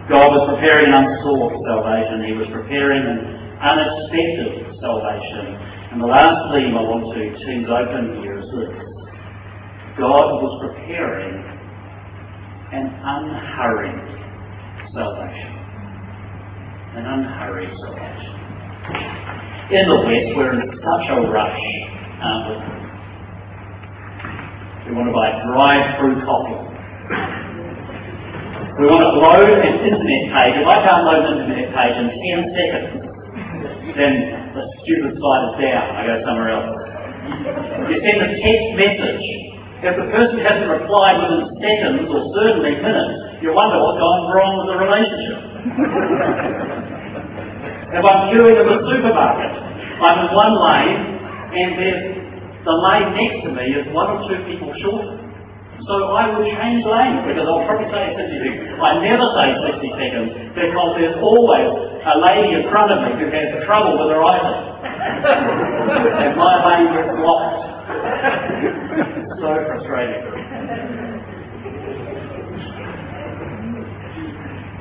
God 0.09 0.27
was 0.33 0.43
preparing 0.53 0.89
an 0.89 1.05
unsought 1.05 1.53
salvation. 1.65 2.25
He 2.25 2.33
was 2.33 2.49
preparing 2.51 3.05
an 3.05 3.19
unexpected 3.61 4.65
salvation. 4.81 5.74
And 5.95 6.03
the 6.03 6.11
last 6.11 6.51
theme 6.51 6.75
I 6.75 6.83
want 6.83 7.07
to 7.07 7.23
tease 7.39 7.71
open 7.71 8.19
here 8.19 8.35
is 8.35 8.51
this. 8.51 8.75
God 9.95 10.43
was 10.43 10.53
preparing 10.67 11.39
an 12.75 12.91
unhurried 12.99 14.03
salvation. 14.91 15.55
An 16.99 17.05
unhurried 17.07 17.71
salvation. 17.79 18.35
In 19.71 19.87
the 19.87 20.03
West, 20.03 20.35
we're 20.35 20.59
in 20.59 20.67
such 20.67 21.05
a 21.15 21.31
rush, 21.31 21.63
aren't 22.19 22.43
we? 22.43 22.59
We 24.83 24.99
want 24.99 25.07
to 25.07 25.15
buy 25.15 25.31
drive-through 25.47 26.19
coffee. 26.27 26.59
We 28.83 28.91
want 28.91 28.99
to 28.99 29.15
load 29.15 29.47
an 29.63 29.79
internet 29.79 30.23
page. 30.27 30.59
If 30.59 30.67
I 30.67 30.83
can't 30.83 31.07
load 31.07 31.23
an 31.23 31.39
internet 31.39 31.71
page 31.71 31.95
in 31.95 32.11
10 32.11 32.51
seconds, 32.51 32.99
then 33.95 34.34
stupid 34.85 35.17
site 35.17 35.43
is 35.49 35.55
down. 35.65 35.85
I 35.97 36.01
go 36.05 36.15
somewhere 36.23 36.49
else. 36.53 36.69
You 37.89 37.97
send 38.05 38.21
a 38.21 38.29
text 38.37 38.67
message. 38.77 39.25
If 39.81 39.93
the 39.97 40.07
person 40.13 40.39
hasn't 40.41 40.69
replied 40.69 41.21
within 41.25 41.45
seconds 41.61 42.07
or 42.09 42.21
certainly 42.37 42.79
minutes, 42.79 43.41
you 43.41 43.53
wonder 43.53 43.77
what's 43.81 43.99
gone 43.99 44.31
wrong 44.33 44.53
with 44.61 44.69
the 44.73 44.77
relationship. 44.81 45.39
If 47.95 48.03
I'm 48.03 48.21
queuing 48.33 48.57
in 48.59 48.65
the 48.65 48.79
supermarket, 48.91 49.51
I'm 50.01 50.27
in 50.27 50.29
one 50.35 50.55
lane 50.57 51.01
and 51.53 51.69
there's 51.79 52.03
the 52.65 52.73
lane 52.73 53.13
next 53.13 53.45
to 53.45 53.49
me 53.53 53.65
is 53.77 53.85
one 53.93 54.09
or 54.09 54.19
two 54.27 54.41
people 54.49 54.73
short. 54.81 55.24
So 55.83 56.15
I 56.15 56.31
will 56.31 56.47
change 56.47 56.87
lanes 56.87 57.27
because 57.27 57.43
I'll 57.43 57.67
probably 57.67 57.91
say 57.91 58.15
60 58.15 58.47
seconds. 58.47 58.79
I 58.79 58.95
never 59.03 59.27
say 59.35 59.47
60 59.75 59.91
seconds 59.99 60.29
because 60.55 60.95
there's 60.95 61.19
always 61.19 61.67
a 62.07 62.15
lady 62.15 62.55
in 62.55 62.63
front 62.71 62.95
of 62.95 63.03
me 63.03 63.19
who 63.19 63.27
has 63.27 63.59
trouble 63.67 63.99
with 63.99 64.07
her 64.15 64.23
item. 64.23 64.55
and 66.23 66.33
my 66.39 66.55
lane 66.63 66.87
gets 66.95 67.11
blocked. 67.19 67.59
so 69.43 69.49
frustrating. 69.67 70.23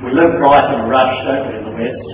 We 0.03 0.11
live 0.15 0.39
right 0.39 0.73
in 0.73 0.79
a 0.79 0.87
rush, 0.87 1.17
don't 1.27 1.47
we, 1.49 1.57
in 1.59 1.63
the 1.65 1.75
West? 1.75 2.07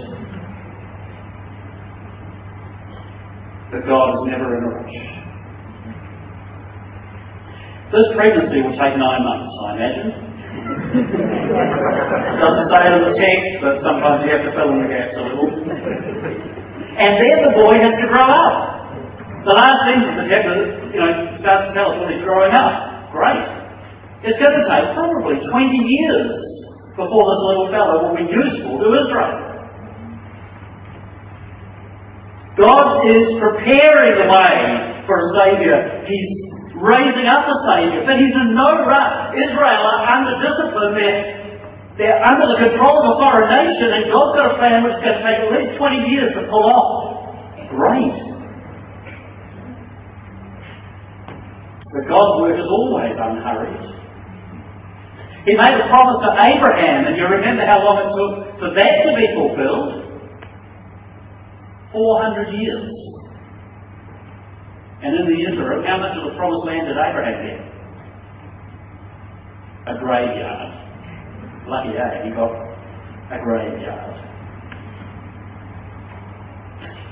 But 3.72 3.86
God 3.88 4.10
is 4.16 4.32
never 4.32 4.58
in 4.58 4.64
a 4.64 4.68
rush. 4.68 5.21
This 7.92 8.08
pregnancy 8.16 8.64
will 8.64 8.78
take 8.80 8.96
nine 8.96 9.20
months, 9.28 9.52
I 9.52 9.76
imagine. 9.76 10.10
Doesn't 12.40 12.68
say 12.72 12.82
it 12.88 12.94
in 12.96 13.04
the 13.04 13.16
text, 13.20 13.60
but 13.60 13.84
sometimes 13.84 14.24
you 14.24 14.32
have 14.32 14.48
to 14.48 14.52
fill 14.56 14.72
in 14.72 14.80
the 14.80 14.88
gaps 14.88 15.12
a 15.12 15.24
little. 15.28 15.52
And 16.96 17.12
then 17.20 17.38
the 17.48 17.54
boy 17.56 17.76
has 17.84 17.92
to 18.00 18.08
grow 18.08 18.32
up. 18.32 18.56
The 19.44 19.52
last 19.52 19.92
thing 19.92 20.08
of 20.08 20.24
the 20.24 20.26
chapter, 20.32 20.56
you 20.96 21.00
know, 21.04 21.12
starts 21.44 21.68
to 21.68 21.72
tell 21.76 21.92
us 21.92 22.00
when 22.00 22.16
he's 22.16 22.24
growing 22.24 22.56
up. 22.56 23.12
Great. 23.12 23.44
It's 24.24 24.40
going 24.40 24.56
to 24.56 24.64
take 24.72 24.96
probably 24.96 25.36
20 25.52 25.76
years 25.84 26.32
before 26.96 27.24
this 27.28 27.42
little 27.44 27.68
fellow 27.76 28.08
will 28.08 28.16
be 28.16 28.28
useful 28.32 28.80
to 28.80 28.88
Israel. 29.04 29.36
God 32.56 33.04
is 33.04 33.36
preparing 33.36 34.16
the 34.16 34.28
way 34.32 35.04
for 35.08 35.16
a 35.20 35.28
Saviour. 35.36 36.06
He's 36.08 36.51
raising 36.82 37.30
up 37.30 37.46
a 37.46 37.56
Saviour, 37.64 38.02
but 38.04 38.18
He's 38.18 38.34
in 38.34 38.58
no 38.58 38.82
rush. 38.84 39.38
Israel 39.38 39.84
are 39.86 40.02
under 40.02 40.34
discipline. 40.42 40.98
They're, 40.98 41.22
they're 42.02 42.22
under 42.26 42.50
the 42.50 42.58
control 42.58 43.06
of 43.06 43.06
a 43.06 43.16
foreign 43.22 43.48
nation, 43.54 43.94
and 43.94 44.10
God's 44.10 44.34
got 44.34 44.46
a 44.52 44.56
plan 44.58 44.82
which 44.84 44.98
is 44.98 45.02
going 45.06 45.18
to 45.22 45.24
take 45.24 45.40
at 45.46 45.50
least 45.54 45.78
20 45.78 46.10
years 46.10 46.30
to 46.34 46.50
pull 46.50 46.66
off. 46.66 47.70
Great. 47.70 48.18
But 51.94 52.08
God's 52.10 52.42
work 52.42 52.58
is 52.58 52.66
always 52.66 53.14
unhurried. 53.14 53.92
He 55.46 55.58
made 55.58 55.74
a 55.74 55.88
promise 55.90 56.22
to 56.26 56.32
Abraham, 56.38 57.08
and 57.08 57.18
you 57.18 57.26
remember 57.26 57.66
how 57.66 57.84
long 57.84 57.98
it 57.98 58.10
took 58.14 58.60
for 58.60 58.70
that 58.74 58.94
to 59.06 59.12
be 59.18 59.26
fulfilled. 59.34 60.02
400 61.92 62.54
years. 62.56 62.94
And 65.02 65.18
in 65.18 65.26
the 65.26 65.40
interim, 65.50 65.84
how 65.84 65.98
much 65.98 66.14
of 66.18 66.30
the 66.30 66.38
promised 66.38 66.66
land 66.66 66.86
did 66.86 66.98
Abraham 66.98 67.38
get? 67.42 67.60
A 69.90 69.98
graveyard. 69.98 70.70
Lucky 71.66 71.94
day, 71.98 72.22
he 72.26 72.30
got 72.38 72.54
a 73.34 73.38
graveyard. 73.42 74.22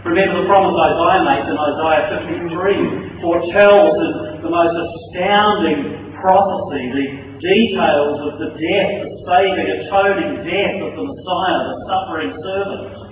Remember 0.06 0.42
the 0.42 0.48
promise 0.48 0.78
Isaiah 0.80 1.26
makes 1.26 1.50
in 1.50 1.58
Isaiah 1.58 2.24
53 2.24 3.22
foretells 3.26 3.98
the 4.42 4.50
most 4.54 4.76
astounding 4.78 6.14
prophecy, 6.22 6.94
the 6.94 7.08
details 7.42 8.22
of 8.22 8.40
the 8.40 8.50
death, 8.54 8.94
the 9.02 9.12
saving, 9.28 9.66
atoning 9.66 10.46
death 10.46 10.78
of 10.88 10.92
the 10.94 11.04
Messiah, 11.04 11.60
the 11.68 11.76
suffering 11.90 12.32
servant. 12.38 13.09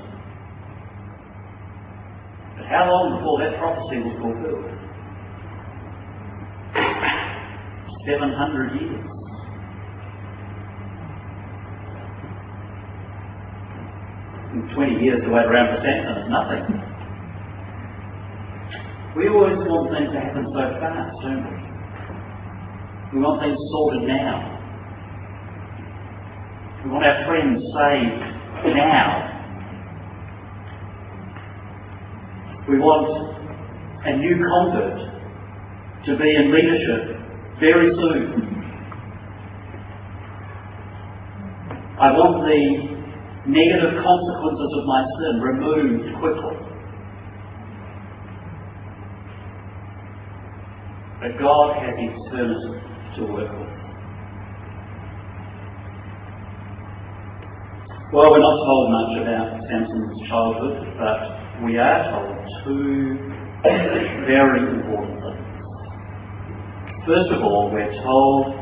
How 2.68 2.84
long 2.91 3.15
before 3.15 3.39
that 3.39 3.55
prophecy 3.59 4.03
was 4.03 4.11
fulfilled? 4.20 4.68
700 8.07 8.82
years. 8.82 9.07
In 14.51 14.76
20 14.76 15.03
years 15.03 15.20
to 15.24 15.30
wait 15.32 15.45
around 15.47 15.76
for 15.76 15.80
Samson 15.80 16.24
is 16.24 16.28
nothing. 16.28 16.63
We 19.15 19.30
always 19.30 19.55
want 19.63 19.95
things 19.95 20.11
to 20.11 20.20
happen 20.20 20.43
so 20.51 20.63
fast, 20.84 21.15
don't 21.24 21.47
we? 21.47 21.55
We 23.15 23.24
want 23.24 23.41
things 23.41 23.57
sorted 23.72 24.07
now. 24.07 24.59
We 26.84 26.91
want 26.91 27.05
our 27.05 27.26
friends 27.26 27.63
saved 27.63 28.76
now. 28.76 29.36
We 32.68 32.80
want 32.80 33.07
a 34.03 34.18
new 34.18 34.36
convert 34.43 34.99
to 36.05 36.18
be 36.18 36.36
in 36.36 36.51
leadership 36.51 37.15
very 37.61 37.95
soon. 37.95 38.47
I 41.97 42.11
want 42.11 42.43
the 42.43 42.88
negative 43.47 44.03
consequences 44.03 44.72
of 44.76 44.86
my 44.86 45.01
sin 45.15 45.41
removed 45.41 46.20
quickly. 46.20 46.57
But 51.22 51.39
God 51.39 51.76
has 51.80 51.95
eternity 51.95 52.84
to 53.15 53.22
work 53.32 53.51
with. 53.51 53.78
Well, 58.13 58.32
we're 58.32 58.39
not 58.39 58.59
told 58.59 58.91
much 58.91 59.22
about 59.24 59.59
Samson's 59.68 60.28
childhood, 60.30 60.95
but 60.99 61.46
we 61.64 61.78
are 61.78 62.03
told 62.12 62.38
two 62.64 63.18
very 64.28 64.62
important 64.62 65.18
things. 65.22 65.47
First 67.08 67.32
of 67.32 67.41
all, 67.41 67.72
we're 67.74 67.91
told 68.03 68.53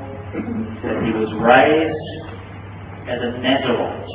that 0.84 1.04
he 1.04 1.12
was 1.12 1.28
raised 1.43 2.06
as 3.10 3.20
a 3.22 3.38
Nazarite. 3.41 4.10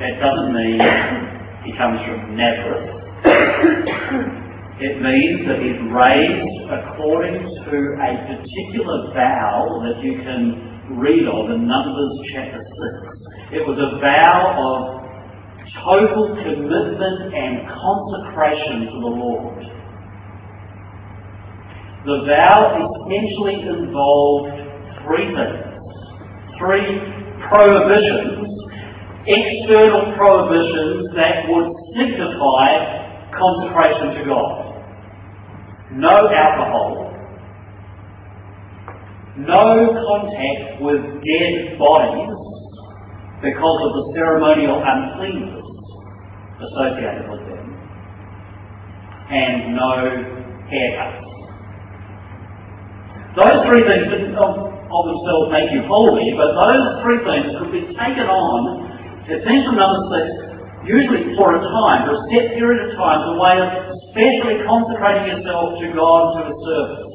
That 0.00 0.20
doesn't 0.20 0.52
mean 0.52 0.80
he 1.64 1.72
comes 1.78 2.00
from 2.04 2.36
Nazareth. 2.36 2.96
It 4.78 5.00
means 5.00 5.48
that 5.48 5.56
he's 5.64 5.80
raised 5.88 6.68
according 6.68 7.40
to 7.40 7.76
a 7.96 8.12
particular 8.28 9.14
vow 9.14 9.80
that 9.88 10.04
you 10.04 10.20
can 10.20 10.98
read 11.00 11.26
of 11.26 11.50
in 11.50 11.66
Numbers 11.66 12.12
chapter 12.34 12.60
6. 12.60 13.56
It 13.56 13.66
was 13.66 13.78
a 13.80 13.98
vow 14.04 14.52
of 14.52 14.95
total 15.84 16.36
commitment 16.36 17.34
and 17.34 17.68
consecration 17.68 18.86
to 18.86 18.96
the 19.00 19.12
Lord. 19.18 19.64
The 22.06 22.24
vow 22.26 22.58
essentially 22.76 23.66
involved 23.66 24.54
three 25.04 25.26
things, 25.34 25.74
three 26.58 27.00
prohibitions 27.48 28.46
external 29.26 30.14
prohibitions 30.16 31.10
that 31.16 31.48
would 31.48 31.72
signify 31.98 33.26
consecration 33.34 34.22
to 34.22 34.24
God. 34.24 34.82
No 35.92 36.28
alcohol, 36.30 37.12
no 39.36 39.90
contact 40.06 40.80
with 40.80 41.02
dead 41.02 41.78
bodies 41.78 42.35
because 43.42 43.80
of 43.84 43.90
the 43.96 44.04
ceremonial 44.14 44.80
uncleanness 44.80 45.66
associated 46.56 47.28
with 47.28 47.42
them, 47.50 47.66
and 49.30 49.76
no 49.76 49.92
haircuts. 50.72 51.24
Those 53.36 53.60
three 53.68 53.84
things 53.84 54.08
didn't 54.08 54.34
of, 54.40 54.56
of 54.72 55.02
themselves 55.04 55.52
make 55.52 55.68
you 55.70 55.84
holy, 55.84 56.32
but 56.32 56.56
those 56.56 57.04
three 57.04 57.20
things 57.28 57.52
could 57.60 57.72
be 57.72 57.84
taken 57.92 58.24
on 58.32 58.86
Essential 59.26 59.74
number 59.74 60.06
six, 60.14 60.86
usually 60.86 61.34
for 61.34 61.58
a 61.58 61.60
time, 61.74 62.06
for 62.06 62.14
a 62.14 62.22
set 62.30 62.54
period 62.54 62.78
of 62.78 62.94
time, 62.94 63.26
as 63.26 63.34
a 63.34 63.38
way 63.42 63.58
of 63.58 63.68
specially 64.14 64.62
consecrating 64.62 65.34
yourself 65.34 65.74
to 65.82 65.86
God 65.98 66.38
to 66.38 66.40
His 66.46 66.58
service. 66.62 67.05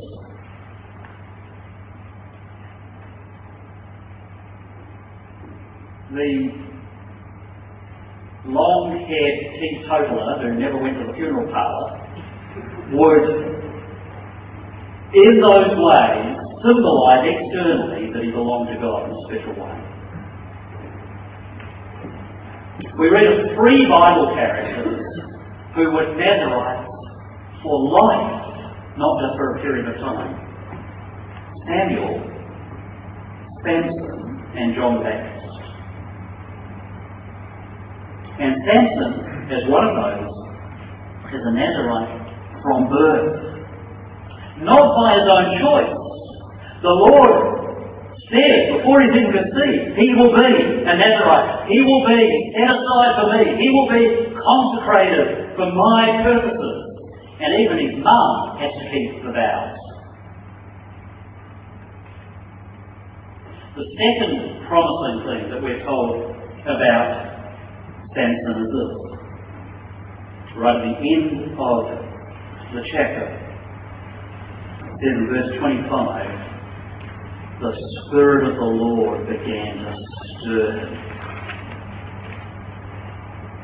The 6.12 6.52
long-haired 8.46 9.40
teetotaler 9.56 10.44
who 10.44 10.60
never 10.60 10.78
went 10.82 11.00
to 11.00 11.08
the 11.08 11.14
funeral 11.14 11.48
parlour 11.54 11.88
would, 12.92 13.28
in 15.16 15.40
those 15.40 15.72
ways, 15.72 16.36
symbolise 16.68 17.24
externally 17.32 18.12
that 18.12 18.24
he 18.24 18.32
belonged 18.32 18.68
to 18.70 18.82
God 18.82 19.08
in 19.08 19.16
a 19.16 19.22
special 19.32 19.56
way. 19.56 19.92
We 23.00 23.10
read 23.10 23.28
of 23.32 23.56
three 23.56 23.88
Bible 23.88 24.36
characters 24.36 25.00
who 25.76 25.92
were 25.92 26.14
Nazarites 26.18 26.92
for 27.64 27.88
life, 27.88 28.98
not 28.98 29.22
just 29.22 29.38
for 29.38 29.56
a 29.56 29.62
period 29.62 29.88
of 29.88 29.96
time. 30.02 30.36
Samuel, 31.68 32.20
Samson, 33.64 34.44
and 34.58 34.76
John 34.76 34.98
the 34.98 35.04
Baptist. 35.04 35.31
And 38.42 38.58
Samson, 38.66 39.14
as 39.54 39.70
one 39.70 39.86
of 39.86 39.94
those, 40.02 40.34
is 41.30 41.46
a 41.46 41.54
Nazarite 41.54 42.22
from 42.66 42.90
birth. 42.90 43.38
Not 44.66 44.98
by 44.98 45.22
his 45.22 45.28
own 45.30 45.48
choice. 45.62 45.94
The 46.82 46.90
Lord 46.90 47.34
said 48.34 48.82
before 48.82 49.06
he's 49.06 49.14
even 49.14 49.30
conceived, 49.30 49.94
he 49.94 50.18
will 50.18 50.34
be 50.34 50.50
a 50.58 50.94
Nazarite. 50.98 51.70
He 51.70 51.86
will 51.86 52.02
be 52.02 52.22
set 52.58 52.74
aside 52.74 53.14
for 53.22 53.28
me. 53.30 53.62
He 53.62 53.70
will 53.70 53.90
be 53.94 54.34
consecrated 54.34 55.54
for 55.56 55.70
my 55.70 56.26
purposes. 56.26 56.78
And 57.46 57.62
even 57.62 57.78
his 57.78 57.94
mum 58.04 58.58
has 58.58 58.74
to 58.74 58.86
keep 58.90 59.22
the 59.22 59.38
vows. 59.38 59.78
The 63.78 63.86
second 64.02 64.66
promising 64.68 65.18
thing 65.30 65.42
that 65.54 65.62
we're 65.62 65.86
told 65.86 66.36
about 66.66 67.31
Is 68.12 68.18
this. 68.18 68.92
Right 70.58 70.76
at 70.76 70.84
the 70.84 71.08
end 71.16 71.56
of 71.58 71.88
the 72.76 72.84
chapter, 72.92 73.24
in 75.00 75.28
verse 75.32 75.56
25, 75.58 76.42
the 77.62 77.72
Spirit 78.04 78.52
of 78.52 78.56
the 78.58 78.66
Lord 78.66 79.28
began 79.28 79.78
to 79.80 79.96
stir. 79.96 80.92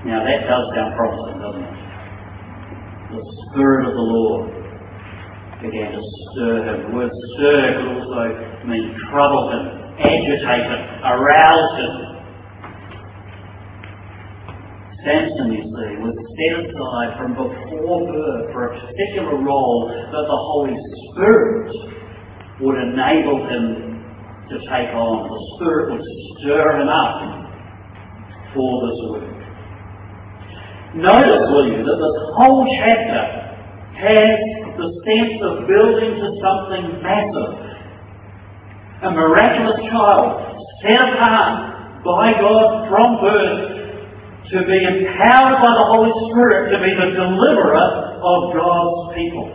Now 0.05 0.23
that 0.23 0.47
does 0.47 0.65
sound 0.73 0.95
promising, 0.95 1.39
doesn't 1.43 1.67
it? 1.67 1.75
The 3.11 3.23
Spirit 3.51 3.87
of 3.89 3.93
the 3.95 4.07
Lord 4.07 4.47
began 5.61 5.91
to 5.91 6.01
stir 6.31 6.63
him. 6.63 6.87
The 6.87 6.95
word 6.95 7.11
stir 7.35 7.83
could 7.83 7.89
also 7.99 8.31
mean 8.65 8.95
trouble 9.11 9.51
him, 9.51 9.63
agitate 9.99 10.71
him, 10.71 11.03
arouse 11.03 11.75
him. 11.83 12.06
Samson, 15.05 15.53
you 15.53 15.61
see, 15.61 15.91
was 16.01 16.17
set 16.17 16.53
aside 16.65 17.11
from 17.21 17.37
before 17.37 18.01
birth 18.09 18.49
for 18.49 18.61
a 18.65 18.81
particular 18.81 19.37
role 19.37 19.93
that 19.93 20.25
the 20.25 20.39
Holy 20.49 20.73
Spirit 20.73 21.69
would 22.61 22.77
enable 22.81 23.45
him 23.45 24.01
to 24.49 24.55
take 24.65 24.89
on. 24.97 25.29
The 25.29 25.41
Spirit 25.53 25.85
would 25.93 26.05
stir 26.41 26.81
him 26.81 26.89
up 26.89 27.13
for 28.55 28.71
this 28.89 28.99
work. 29.13 29.37
Notice, 30.95 31.45
will 31.53 31.67
you, 31.69 31.85
that 31.85 31.97
this 32.01 32.17
whole 32.33 32.65
chapter 32.81 33.21
has 34.01 34.33
the 34.81 34.89
sense 35.05 35.37
of 35.45 35.67
building 35.69 36.17
to 36.21 36.27
something 36.41 37.01
massive. 37.05 37.53
A 39.03 39.11
miraculous 39.11 39.77
child 39.91 40.41
set 40.81 41.13
apart 41.13 42.03
by 42.03 42.33
God 42.33 42.89
from 42.89 43.21
birth 43.21 43.66
to 44.51 44.63
be 44.65 44.83
empowered 44.83 45.59
by 45.59 45.73
the 45.75 45.85
Holy 45.91 46.11
Spirit 46.31 46.71
to 46.71 46.79
be 46.79 46.95
the 46.95 47.11
deliverer 47.11 48.19
of 48.23 48.53
God's 48.53 49.15
people. 49.15 49.53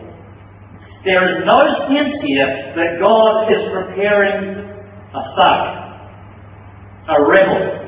There 1.04 1.26
is 1.28 1.46
no 1.46 1.88
sense 1.88 2.14
here 2.22 2.72
that 2.76 3.00
God 3.00 3.50
is 3.50 3.62
preparing 3.72 4.58
a 5.14 5.22
thug, 5.36 5.62
a 7.08 7.22
rebel, 7.24 7.82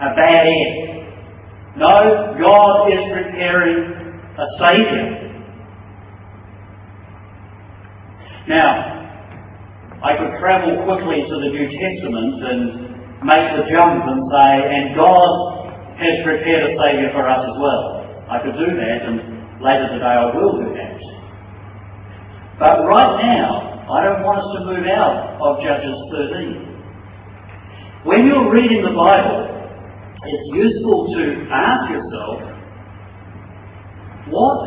a 0.00 0.14
bad 0.16 0.46
end. 0.46 0.96
No, 1.76 2.34
God 2.40 2.92
is 2.92 3.04
preparing 3.12 3.92
a 4.38 4.46
Saviour. 4.58 5.26
Now, 8.48 8.96
I 10.02 10.16
could 10.16 10.38
travel 10.40 10.84
quickly 10.84 11.22
to 11.22 11.34
the 11.34 11.50
New 11.50 11.68
Testament 11.68 12.44
and 12.44 13.24
make 13.24 13.56
the 13.56 13.70
jump 13.70 14.04
and 14.06 14.22
say, 14.30 14.74
and 14.74 14.96
God 14.96 15.55
has 15.96 16.24
prepared 16.24 16.68
a 16.68 16.76
Saviour 16.76 17.10
for 17.12 17.24
us 17.28 17.42
as 17.44 17.56
well. 17.56 18.04
I 18.28 18.36
could 18.44 18.56
do 18.58 18.68
that, 18.68 18.98
and 19.08 19.16
later 19.62 19.88
today 19.96 20.14
I 20.18 20.28
will 20.34 20.60
do 20.60 20.68
that. 20.76 21.00
But 22.58 22.84
right 22.84 23.16
now, 23.22 23.84
I 23.88 24.04
don't 24.04 24.22
want 24.24 24.42
us 24.42 24.50
to 24.58 24.60
move 24.66 24.86
out 24.92 25.38
of 25.40 25.62
Judges 25.62 25.96
13. 26.12 28.04
When 28.04 28.26
you're 28.26 28.52
reading 28.52 28.82
the 28.82 28.92
Bible, 28.92 29.46
it's 30.26 30.48
useful 30.52 31.06
to 31.14 31.22
ask 31.52 31.90
yourself, 31.90 32.42
what 34.28 34.58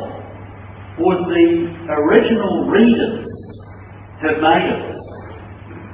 would 0.99 1.19
the 1.27 1.49
original 1.89 2.69
readers 2.69 3.27
have 4.21 4.39
made 4.39 4.67
of 4.71 4.79
this? 4.87 5.03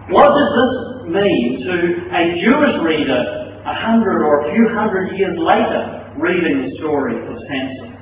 What 0.10 0.30
does 0.38 0.52
this 0.54 0.74
mean 1.14 1.66
to 1.66 1.76
a 2.14 2.24
Jewish 2.42 2.78
reader 2.86 3.45
a 3.66 3.74
hundred 3.74 4.22
or 4.22 4.46
a 4.46 4.54
few 4.54 4.70
hundred 4.74 5.18
years 5.18 5.38
later 5.38 6.14
reading 6.18 6.70
the 6.70 6.78
story 6.78 7.18
of 7.18 7.36
Samson? 7.50 7.96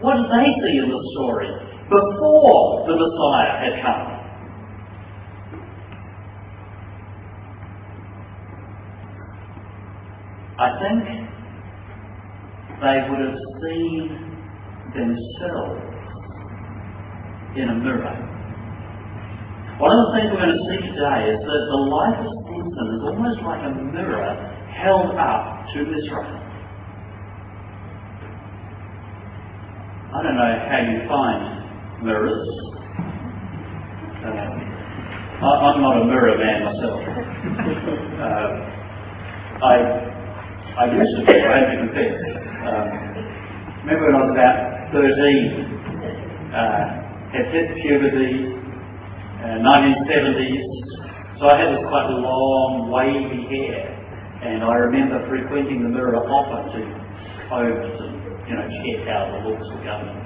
What 0.00 0.16
did 0.16 0.30
they 0.32 0.48
see 0.64 0.78
in 0.78 0.88
the 0.88 1.02
story 1.14 1.48
before 1.86 2.86
the 2.88 2.96
Messiah 2.96 3.54
had 3.60 3.74
come? 3.84 4.12
I 10.58 10.68
think 10.78 11.02
they 12.80 12.98
would 13.10 13.20
have 13.20 13.38
seen 13.62 14.32
themselves 14.94 15.92
in 17.56 17.68
a 17.68 17.74
mirror. 17.74 18.28
One 19.78 19.90
of 19.90 19.98
the 20.06 20.12
things 20.14 20.30
we're 20.30 20.42
going 20.46 20.54
to 20.54 20.64
see 20.70 20.80
today 20.94 21.30
is 21.30 21.38
that 21.42 21.62
the 21.70 21.82
life 21.90 22.20
of 22.22 22.41
Samson 22.72 22.94
is 22.96 23.02
almost 23.04 23.40
like 23.44 23.62
a 23.64 23.74
mirror 23.92 24.32
held 24.72 25.16
up 25.18 25.66
to 25.74 25.80
Israel. 25.80 26.40
I 30.14 30.22
don't 30.22 30.36
know 30.36 30.52
how 30.68 30.80
you 30.80 31.08
find 31.08 32.04
mirrors. 32.04 32.48
Uh, 34.24 35.44
I, 35.44 35.74
am 35.74 35.82
not 35.82 36.00
a 36.00 36.04
mirror 36.04 36.38
man 36.38 36.64
myself. 36.64 37.00
Uh, 38.22 38.50
I 39.66 39.74
I 40.78 40.84
used 40.94 41.16
to 41.18 41.26
be, 41.26 41.32
I 41.32 41.58
have 41.58 41.70
to 41.72 41.76
confess. 41.76 42.14
Um, 42.62 42.86
remember 43.82 44.06
when 44.06 44.14
I 44.14 44.22
was 44.22 44.30
about 44.30 44.56
13, 44.94 45.02
uh, 46.54 47.02
had 47.34 47.46
hit 47.50 47.66
puberty, 47.82 48.54
uh, 49.42 49.58
1970s, 49.58 50.91
so 51.42 51.50
I 51.50 51.58
had 51.58 51.74
this 51.74 51.82
quite 51.90 52.06
long, 52.06 52.94
wavy 52.94 53.42
hair, 53.50 53.90
and 54.46 54.62
I 54.62 54.78
remember 54.86 55.18
frequenting 55.26 55.82
the 55.82 55.90
mirror 55.90 56.14
often 56.14 56.70
to 56.70 56.78
it 56.78 56.86
and, 56.86 58.14
you 58.46 58.54
know, 58.54 58.62
check 58.62 59.02
how 59.10 59.26
the 59.26 59.50
looks 59.50 59.66
were 59.74 59.82
going. 59.82 60.22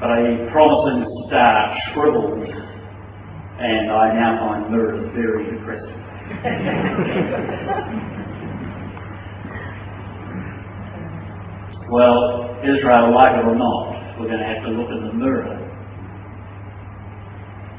But 0.00 0.16
a 0.16 0.48
promising 0.48 1.04
start 1.28 1.76
shriveled, 1.92 2.40
and 2.40 3.92
I 3.92 4.16
now 4.16 4.40
find 4.40 4.72
mirrors 4.72 5.12
very 5.12 5.44
depressing. 5.44 5.92
well, 11.92 12.48
Israel, 12.64 13.12
like 13.12 13.36
it 13.36 13.44
or 13.44 13.60
not, 13.60 14.16
we're 14.18 14.32
going 14.32 14.40
to 14.40 14.48
have 14.48 14.64
to 14.64 14.72
look 14.72 14.88
in 14.88 15.04
the 15.04 15.12
mirror 15.12 15.65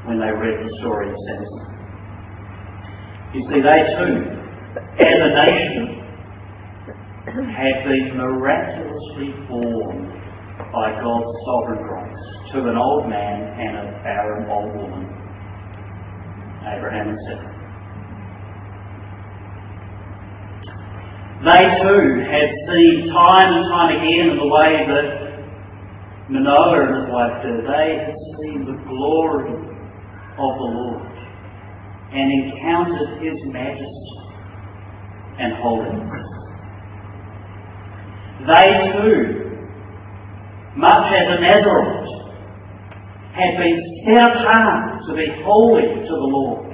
when 0.08 0.18
they 0.18 0.32
read 0.32 0.56
the 0.64 0.72
story 0.80 1.10
of 1.10 1.16
Samson. 1.28 1.68
You 3.36 3.44
see, 3.44 3.60
they 3.60 3.80
too, 3.92 4.24
as 5.04 5.18
a 5.20 5.30
nation, 5.36 6.00
had 7.52 7.84
been 7.84 8.16
miraculously 8.16 9.36
born 9.52 10.08
by 10.72 10.96
God's 10.96 11.28
sovereign 11.44 11.84
grace 11.84 12.24
to 12.52 12.68
an 12.70 12.76
old 12.78 13.06
man 13.10 13.52
and 13.60 13.76
a 13.76 14.00
barren 14.02 14.48
old 14.48 14.74
woman, 14.80 15.04
Abraham 16.64 17.10
and 17.10 17.18
Sarah. 17.28 17.54
They 21.44 21.62
too 21.84 22.24
had 22.32 22.48
seen 22.72 23.12
time 23.12 23.60
and 23.60 23.64
time 23.68 23.94
again 23.94 24.30
in 24.30 24.36
the 24.38 24.48
way 24.48 24.88
that 24.88 25.28
Manoah 26.30 26.80
and 26.80 26.96
his 26.96 27.12
wife 27.12 27.42
did, 27.44 27.60
they 27.68 28.04
had 28.08 28.16
seen 28.40 28.64
the 28.64 28.76
glory 28.88 29.77
of 30.38 30.58
the 30.58 30.70
Lord 30.70 31.02
and 32.12 32.32
encountered 32.32 33.22
his 33.22 33.36
majesty 33.52 34.18
and 35.38 35.52
holiness. 35.54 36.26
They 38.46 38.68
too, 39.02 39.58
much 40.76 41.12
as 41.12 41.38
a 41.38 41.40
Nazarite, 41.40 42.08
had 43.34 43.58
been 43.58 43.78
set 44.06 44.40
apart 44.40 45.02
to 45.08 45.14
be 45.14 45.26
holy 45.44 45.82
to 45.82 46.08
the 46.08 46.30
Lord 46.32 46.68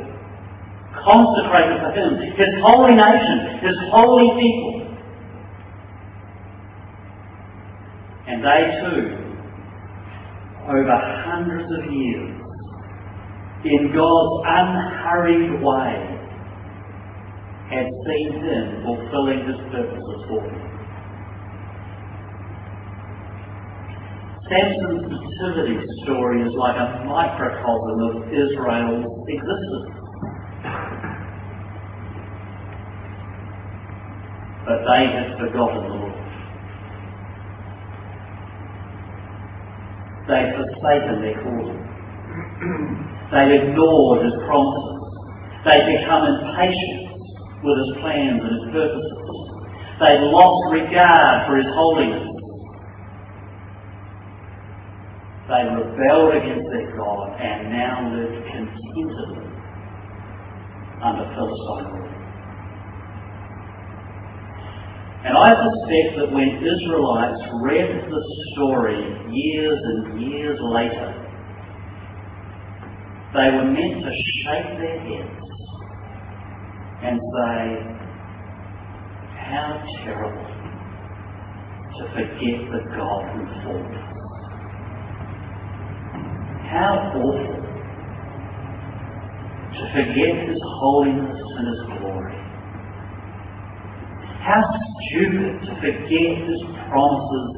consecrated 1.04 1.78
for 1.80 1.92
Him, 1.92 2.16
His 2.36 2.52
holy 2.64 2.94
nation, 2.96 3.60
His 3.60 3.76
holy 3.92 4.28
people. 4.40 4.74
And 8.26 8.42
they 8.42 8.60
too, 8.80 9.04
over 10.64 10.96
hundreds 11.28 11.68
of 11.70 11.92
years, 11.92 12.40
in 13.64 13.92
God's 13.94 14.34
unhurried 14.44 15.62
way, 15.62 15.92
had 17.70 17.88
seen 18.06 18.32
Him 18.44 18.84
fulfilling 18.84 19.40
His 19.48 19.60
purposes 19.72 20.20
for 20.28 20.42
them. 20.44 20.60
Samson's 24.48 25.08
nativity 25.08 25.80
story 26.04 26.42
is 26.42 26.52
like 26.58 26.76
a 26.76 27.04
microcosm 27.08 27.98
of 28.12 28.28
Israel's 28.28 29.08
existence. 29.28 30.04
but 34.64 34.80
they 34.88 35.04
had 35.12 35.36
forgotten 35.38 35.82
the 35.84 35.94
Lord. 35.94 36.12
They 40.26 40.40
had 40.40 40.56
forsaken 40.56 41.20
their 41.20 41.36
calling. 41.44 43.13
They 43.32 43.56
ignored 43.56 44.24
his 44.24 44.34
promises. 44.44 45.00
They 45.64 45.80
become 45.96 46.28
impatient 46.28 47.14
with 47.64 47.76
his 47.80 47.92
plans 48.04 48.40
and 48.44 48.52
his 48.52 48.66
purposes. 48.72 49.24
They 50.00 50.18
lost 50.28 50.60
regard 50.72 51.46
for 51.48 51.56
his 51.56 51.70
holiness. 51.72 52.28
They 55.48 55.62
rebelled 55.72 56.34
against 56.36 56.68
their 56.72 56.96
God 56.96 57.36
and 57.40 57.70
now 57.70 58.12
lived 58.12 58.44
contentedly 58.48 59.44
under 61.04 61.24
Philistine 61.36 61.92
rule. 61.92 62.14
And 65.24 65.38
I 65.38 65.56
suspect 65.56 66.20
that 66.20 66.32
when 66.32 66.60
Israelites 66.60 67.40
read 67.64 67.88
the 68.08 68.22
story 68.52 69.00
years 69.32 69.78
and 69.84 70.20
years 70.20 70.58
later, 70.60 71.23
they 73.34 73.50
were 73.50 73.64
meant 73.64 74.02
to 74.04 74.10
shake 74.42 74.78
their 74.78 74.98
heads 75.00 75.46
and 77.02 77.20
say, 77.34 77.58
How 79.34 79.82
terrible 80.04 80.48
to 81.98 82.02
forget 82.14 82.58
the 82.70 82.80
God 82.96 83.22
who 83.34 83.42
formed 83.62 83.94
us. 83.94 84.10
How 86.70 86.92
awful 87.14 87.62
to 89.74 89.82
forget 89.92 90.48
His 90.48 90.60
holiness 90.80 91.40
and 91.58 91.66
His 91.68 91.98
glory. 91.98 92.44
How 94.44 94.60
stupid 95.08 95.56
to 95.64 95.72
forget 95.80 96.36
his 96.44 96.62
promises 96.92 97.50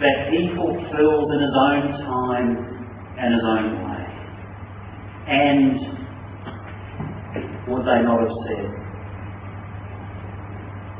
that 0.00 0.26
he 0.32 0.50
fulfills 0.50 1.30
in 1.30 1.40
his 1.46 1.54
own 1.54 1.82
time 2.02 2.50
and 3.18 3.34
his 3.34 3.44
own 3.46 3.68
way. 3.86 3.97
And 5.28 5.78
would 7.68 7.82
they 7.82 8.00
not 8.02 8.20
have 8.20 8.36
said, 8.46 8.64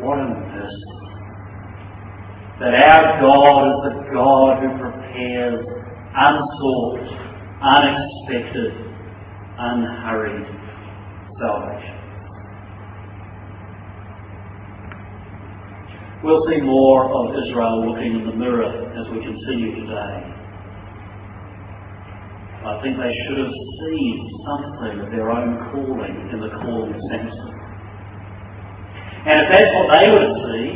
What 0.00 0.18
a 0.18 0.28
mercy 0.28 0.98
that 2.60 2.74
our 2.74 3.20
God 3.20 3.68
is 3.68 3.78
the 3.86 3.94
God 4.12 4.58
who 4.58 4.68
prepares 4.82 5.64
unsought, 6.14 6.98
unexpected, 7.62 8.72
unhurried 9.58 10.46
salvation. 11.38 11.98
We'll 16.24 16.42
see 16.50 16.60
more 16.62 17.06
of 17.14 17.36
Israel 17.46 17.88
looking 17.88 18.20
in 18.20 18.26
the 18.26 18.34
mirror 18.34 18.66
as 18.66 19.06
we 19.12 19.22
continue 19.22 19.86
today. 19.86 20.37
I 22.68 22.76
think 22.82 23.00
they 23.00 23.14
should 23.24 23.38
have 23.38 23.54
seen 23.80 24.28
something 24.44 25.00
of 25.00 25.08
their 25.10 25.30
own 25.30 25.56
calling 25.72 26.16
in 26.32 26.38
the 26.38 26.52
calling 26.60 26.92
of 26.92 27.00
Samson. 27.08 27.48
And 29.24 29.40
if 29.40 29.48
that's 29.48 29.72
what 29.72 29.88
they 29.88 30.12
would 30.12 30.32
see, 30.44 30.68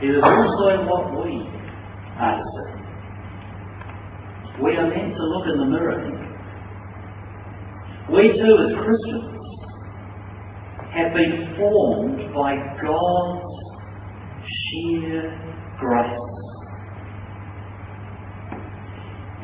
it 0.00 0.16
is 0.16 0.22
also 0.24 0.80
what 0.88 1.12
we 1.12 1.44
are 2.16 2.36
to 2.40 2.44
see. 2.56 2.72
we 4.62 4.76
are 4.76 4.88
meant 4.88 5.12
to 5.12 5.24
look 5.28 5.46
in 5.52 5.58
the 5.60 5.66
mirror. 5.76 6.00
We 8.10 8.32
too, 8.32 8.56
as 8.64 8.72
Christians, 8.80 9.38
have 10.96 11.12
been 11.12 11.54
formed 11.58 12.32
by 12.34 12.56
God's 12.80 13.44
sheer 14.48 15.36
grace. 15.78 16.27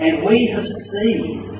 And 0.00 0.26
we 0.26 0.50
have 0.50 0.66
seen 0.66 1.54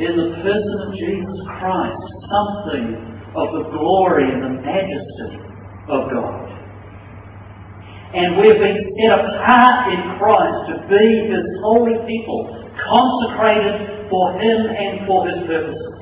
in 0.00 0.16
the 0.16 0.28
person 0.40 0.76
of 0.88 0.94
Jesus 0.96 1.38
Christ 1.60 2.00
something 2.32 2.96
of 3.36 3.46
the 3.52 3.64
glory 3.76 4.24
and 4.24 4.42
the 4.42 4.62
majesty 4.64 5.36
of 5.88 6.08
God. 6.08 6.48
And 8.14 8.36
we've 8.40 8.56
been 8.56 8.80
set 8.96 9.20
apart 9.20 9.92
in 9.92 10.00
Christ 10.16 10.58
to 10.68 10.88
be 10.88 11.04
His 11.28 11.44
holy 11.60 11.96
people, 12.08 12.40
consecrated 12.88 14.08
for 14.08 14.32
Him 14.40 14.66
and 14.72 15.06
for 15.06 15.28
His 15.28 15.46
purposes. 15.46 15.92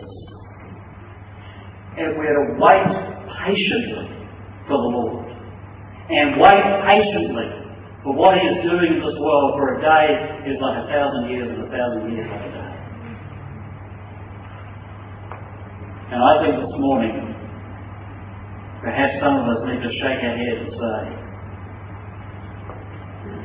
And 1.98 2.16
we're 2.16 2.34
to 2.34 2.62
wait 2.62 2.86
patiently 3.42 4.07
for 4.68 4.78
the 4.78 4.90
Lord. 4.94 5.26
And 6.11 6.40
wait 6.40 6.62
patiently 6.86 7.60
for 8.03 8.12
what 8.16 8.38
He 8.38 8.46
is 8.46 8.64
doing 8.64 8.96
in 8.96 9.01
this 9.01 9.18
world, 9.20 9.61
for 9.61 9.76
a 9.76 9.80
day 9.80 10.09
is 10.48 10.57
like 10.61 10.76
a 10.80 10.86
thousand 10.88 11.28
years 11.28 11.48
and 11.53 11.66
a 11.66 11.70
thousand 11.70 12.12
years 12.12 12.28
like 12.28 12.44
a 12.48 12.53
day. 12.53 12.72
And 16.11 16.20
I 16.24 16.32
think 16.42 16.55
this 16.59 16.76
morning, 16.80 17.14
perhaps 18.82 19.14
some 19.22 19.36
of 19.36 19.44
us 19.46 19.61
need 19.68 19.82
to 19.84 19.92
shake 20.01 20.20
our 20.24 20.36
heads 20.36 20.62
and 20.64 20.74
say, 20.74 21.20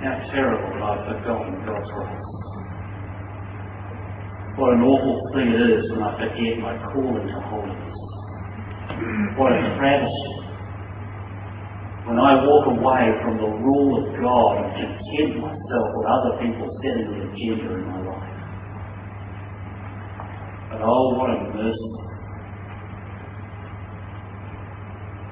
how 0.05 0.21
terrible 0.29 0.69
that 0.69 0.83
I've 0.85 1.03
forgotten 1.09 1.65
God's 1.65 1.89
grace. 1.89 2.25
What 4.55 4.73
an 4.73 4.81
awful 4.87 5.17
thing 5.33 5.49
it 5.51 5.61
is 5.61 5.91
when 5.91 6.03
I 6.03 6.13
forget 6.15 6.59
my 6.61 6.77
calling 6.93 7.27
to 7.27 7.39
holiness. 7.49 7.97
What 9.35 9.51
a 9.51 9.61
travesty. 9.81 10.44
When 12.05 12.19
I 12.19 12.35
walk 12.45 12.67
away 12.67 13.17
from 13.23 13.37
the 13.37 13.49
rule 13.65 13.97
of 13.97 14.13
God 14.21 14.61
and 14.61 14.69
content 14.77 15.41
myself 15.41 15.87
with 15.97 16.05
other 16.05 16.37
people 16.37 16.69
setting 16.77 17.09
the 17.09 17.33
agenda 17.33 17.73
in 17.73 17.85
my 17.89 17.99
life. 18.05 18.35
But 20.69 20.81
oh, 20.85 21.17
what 21.17 21.29
a 21.31 21.39
mercy 21.49 22.05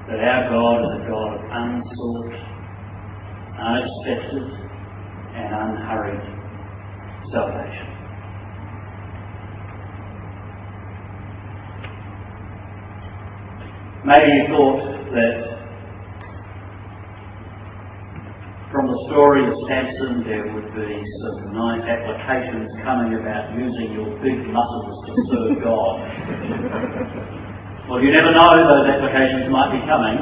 that 0.08 0.18
our 0.18 0.50
God 0.50 0.82
is 0.82 0.90
a 0.98 1.08
God 1.08 1.30
of 1.34 1.42
unsought, 1.48 2.34
unexpected, 3.56 4.42
and 5.34 5.54
unhurried 5.54 6.26
salvation. 7.32 7.88
Maybe 14.04 14.30
you 14.32 14.46
thought 14.48 14.80
that 15.14 15.53
from 18.84 18.92
the 18.92 19.08
story 19.08 19.40
of 19.48 19.56
Samson 19.64 20.28
there 20.28 20.44
would 20.44 20.68
be 20.76 20.92
some 21.24 21.56
nice 21.56 21.80
applications 21.88 22.68
coming 22.84 23.16
about 23.16 23.56
using 23.56 23.96
your 23.96 24.12
big 24.20 24.44
muscles 24.52 25.08
to 25.08 25.12
serve 25.32 25.56
God. 25.64 26.04
Well, 27.88 28.04
you 28.04 28.12
never 28.12 28.32
know, 28.32 28.60
those 28.60 28.84
applications 28.84 29.48
might 29.48 29.72
be 29.72 29.80
coming. 29.88 30.16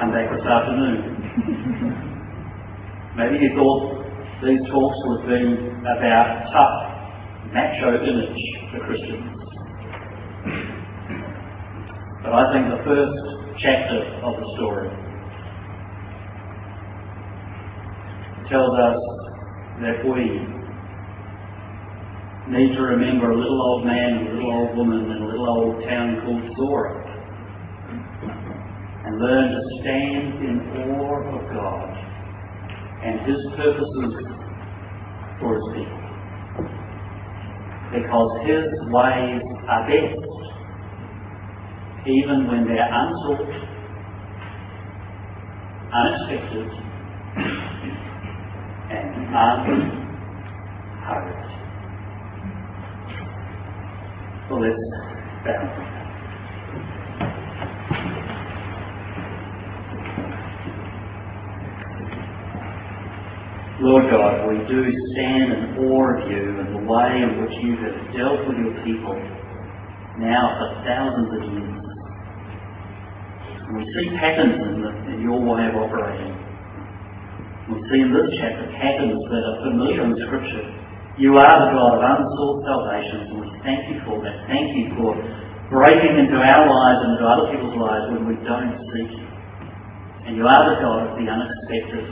Come 0.00 0.08
back 0.12 0.28
this 0.32 0.40
afternoon. 0.40 1.04
Maybe 3.16 3.44
you 3.44 3.52
thought 3.56 4.04
these 4.40 4.60
talks 4.72 4.98
would 5.12 5.28
be 5.28 5.56
about 5.84 6.48
tough, 6.52 6.76
macho 7.52 7.92
image 8.08 8.40
for 8.72 8.80
Christians. 8.88 9.36
But 12.24 12.32
I 12.32 12.52
think 12.52 12.72
the 12.72 12.80
first 12.88 13.20
chapter 13.60 14.00
of 14.24 14.32
the 14.40 14.48
story 14.56 15.05
tells 18.48 18.78
us 18.78 19.00
that 19.82 20.04
we 20.06 20.38
need 22.48 22.74
to 22.76 22.82
remember 22.82 23.30
a 23.32 23.36
little 23.36 23.60
old 23.60 23.84
man 23.84 24.18
and 24.18 24.28
a 24.28 24.32
little 24.34 24.52
old 24.52 24.76
woman 24.76 25.10
in 25.10 25.22
a 25.22 25.26
little 25.26 25.48
old 25.50 25.82
town 25.82 26.20
called 26.22 26.42
Zorah 26.56 27.06
and 29.06 29.18
learn 29.18 29.50
to 29.50 29.60
stand 29.80 30.44
in 30.46 30.60
awe 30.90 31.22
of 31.34 31.42
God 31.52 31.90
and 33.02 33.20
His 33.26 33.40
purposes 33.56 34.14
for 35.40 35.54
His 35.54 35.66
people. 35.74 36.02
Because 37.94 38.30
His 38.46 38.66
ways 38.94 39.42
are 39.68 39.86
best, 39.90 40.22
even 42.06 42.46
when 42.46 42.66
they're 42.66 42.90
unsought, 42.90 43.46
unexpected, 45.92 46.68
and 48.90 49.08
unhurried. 49.34 49.96
So 54.48 54.54
let's 54.54 54.82
bow. 55.44 55.96
Lord 63.78 64.10
God, 64.10 64.48
we 64.48 64.56
do 64.68 64.84
stand 65.12 65.52
in 65.52 65.76
awe 65.84 66.16
of 66.16 66.30
you 66.30 66.60
and 66.60 66.74
the 66.74 66.80
way 66.90 67.22
in 67.22 67.42
which 67.42 67.52
you 67.60 67.76
have 67.76 68.14
dealt 68.16 68.40
with 68.48 68.56
your 68.56 68.72
people 68.84 69.14
now 70.18 70.56
for 70.56 70.82
thousands 70.86 71.28
of 71.36 71.42
years. 71.52 71.84
And 73.68 73.76
we 73.76 73.84
see 73.84 74.16
patterns 74.16 74.54
in, 74.54 74.80
the, 74.80 75.12
in 75.12 75.20
your 75.20 75.40
way 75.40 75.66
of 75.68 75.76
operating. 75.76 76.35
We 77.66 77.82
see 77.90 78.00
in 78.00 78.14
this 78.14 78.30
chapter 78.38 78.66
patterns 78.78 79.22
that 79.30 79.42
are 79.42 79.58
familiar 79.66 80.06
in 80.06 80.14
Scripture 80.26 80.86
you 81.16 81.32
are 81.40 81.56
the 81.64 81.72
God 81.72 81.96
of 81.96 82.04
unsought 82.04 82.60
salvation, 82.68 83.32
and 83.32 83.40
we 83.40 83.48
thank 83.64 83.88
you 83.88 84.04
for 84.04 84.20
that. 84.20 84.36
Thank 84.52 84.76
you 84.76 84.92
for 85.00 85.16
breaking 85.72 86.12
into 86.12 86.36
our 86.36 86.68
lives 86.68 87.00
and 87.08 87.16
into 87.16 87.24
other 87.24 87.48
people's 87.48 87.72
lives 87.72 88.12
when 88.12 88.28
we 88.28 88.36
don't 88.44 88.76
seek 88.92 89.16
you. 89.16 89.28
And 90.28 90.36
you 90.36 90.44
are 90.44 90.68
the 90.68 90.76
God 90.76 91.08
of 91.08 91.16
the 91.16 91.24
unexpected. 91.24 92.04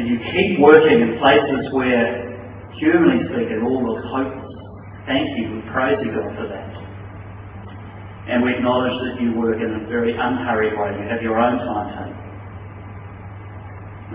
And 0.00 0.08
you 0.08 0.16
keep 0.32 0.64
working 0.64 0.96
in 0.96 1.20
places 1.20 1.68
where, 1.76 2.32
humanly 2.80 3.20
speaking, 3.28 3.60
all 3.68 3.84
looks 3.84 4.08
hopeless. 4.08 4.56
Thank 5.04 5.36
you. 5.36 5.60
We 5.60 5.60
praise 5.68 6.00
you, 6.00 6.08
God, 6.08 6.32
for 6.40 6.48
that. 6.48 6.72
And 8.32 8.48
we 8.48 8.56
acknowledge 8.56 8.96
that 8.96 9.20
you 9.20 9.36
work 9.36 9.60
in 9.60 9.84
a 9.84 9.84
very 9.92 10.16
unhurried 10.16 10.72
way. 10.72 10.96
You 10.96 11.04
have 11.12 11.20
your 11.20 11.36
own 11.36 11.60
timetable. 11.60 12.23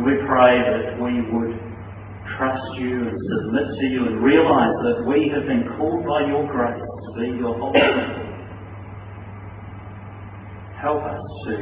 We 0.06 0.16
pray 0.28 0.56
that 0.64 0.96
we 1.02 1.20
would 1.32 1.60
trust 2.38 2.70
you 2.80 3.08
and 3.08 3.18
submit 3.18 3.68
to 3.80 3.86
you 3.88 4.08
and 4.08 4.24
realize 4.24 4.76
that 4.84 5.04
we 5.06 5.32
have 5.36 5.46
been 5.46 5.68
called 5.78 6.06
by 6.06 6.28
your 6.28 6.48
grace 6.48 6.80
to 6.80 7.10
be 7.20 7.38
your 7.38 7.58
holy 7.60 7.80
people. 7.80 8.26
Help 10.82 11.04
us 11.04 11.24
to 11.48 11.54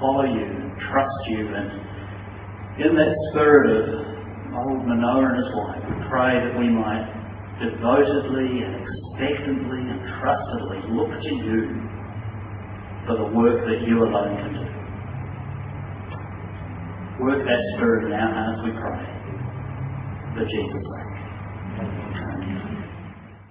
follow 0.00 0.24
you 0.24 0.42
and 0.42 0.72
trust 0.90 1.18
you 1.28 1.54
and 1.54 1.84
in 2.74 2.96
that 2.98 3.14
spirit 3.30 3.70
of 3.70 4.14
old 4.50 4.82
Manoah 4.82 5.30
and 5.30 5.38
his 5.38 5.50
wife, 5.54 5.82
we 5.86 5.94
pray 6.10 6.34
that 6.42 6.58
we 6.58 6.66
might 6.66 7.06
devotedly 7.62 8.66
and 8.66 8.82
expectantly 8.82 9.78
and 9.78 10.02
trustedly 10.18 10.82
look 10.90 11.10
to 11.22 11.32
you 11.38 11.70
for 13.06 13.14
the 13.14 13.30
work 13.30 13.62
that 13.62 13.86
you 13.86 14.02
alone 14.02 14.34
can 14.42 14.54
do 14.58 14.63
work 17.20 17.44
that 17.46 17.60
spirit 17.76 18.06
in 18.06 18.12
our 18.12 18.32
hearts, 18.34 18.60
we 18.64 18.72
pray. 18.72 19.02
For 20.34 20.44
Jesus' 20.44 20.82
sake. 20.82 22.23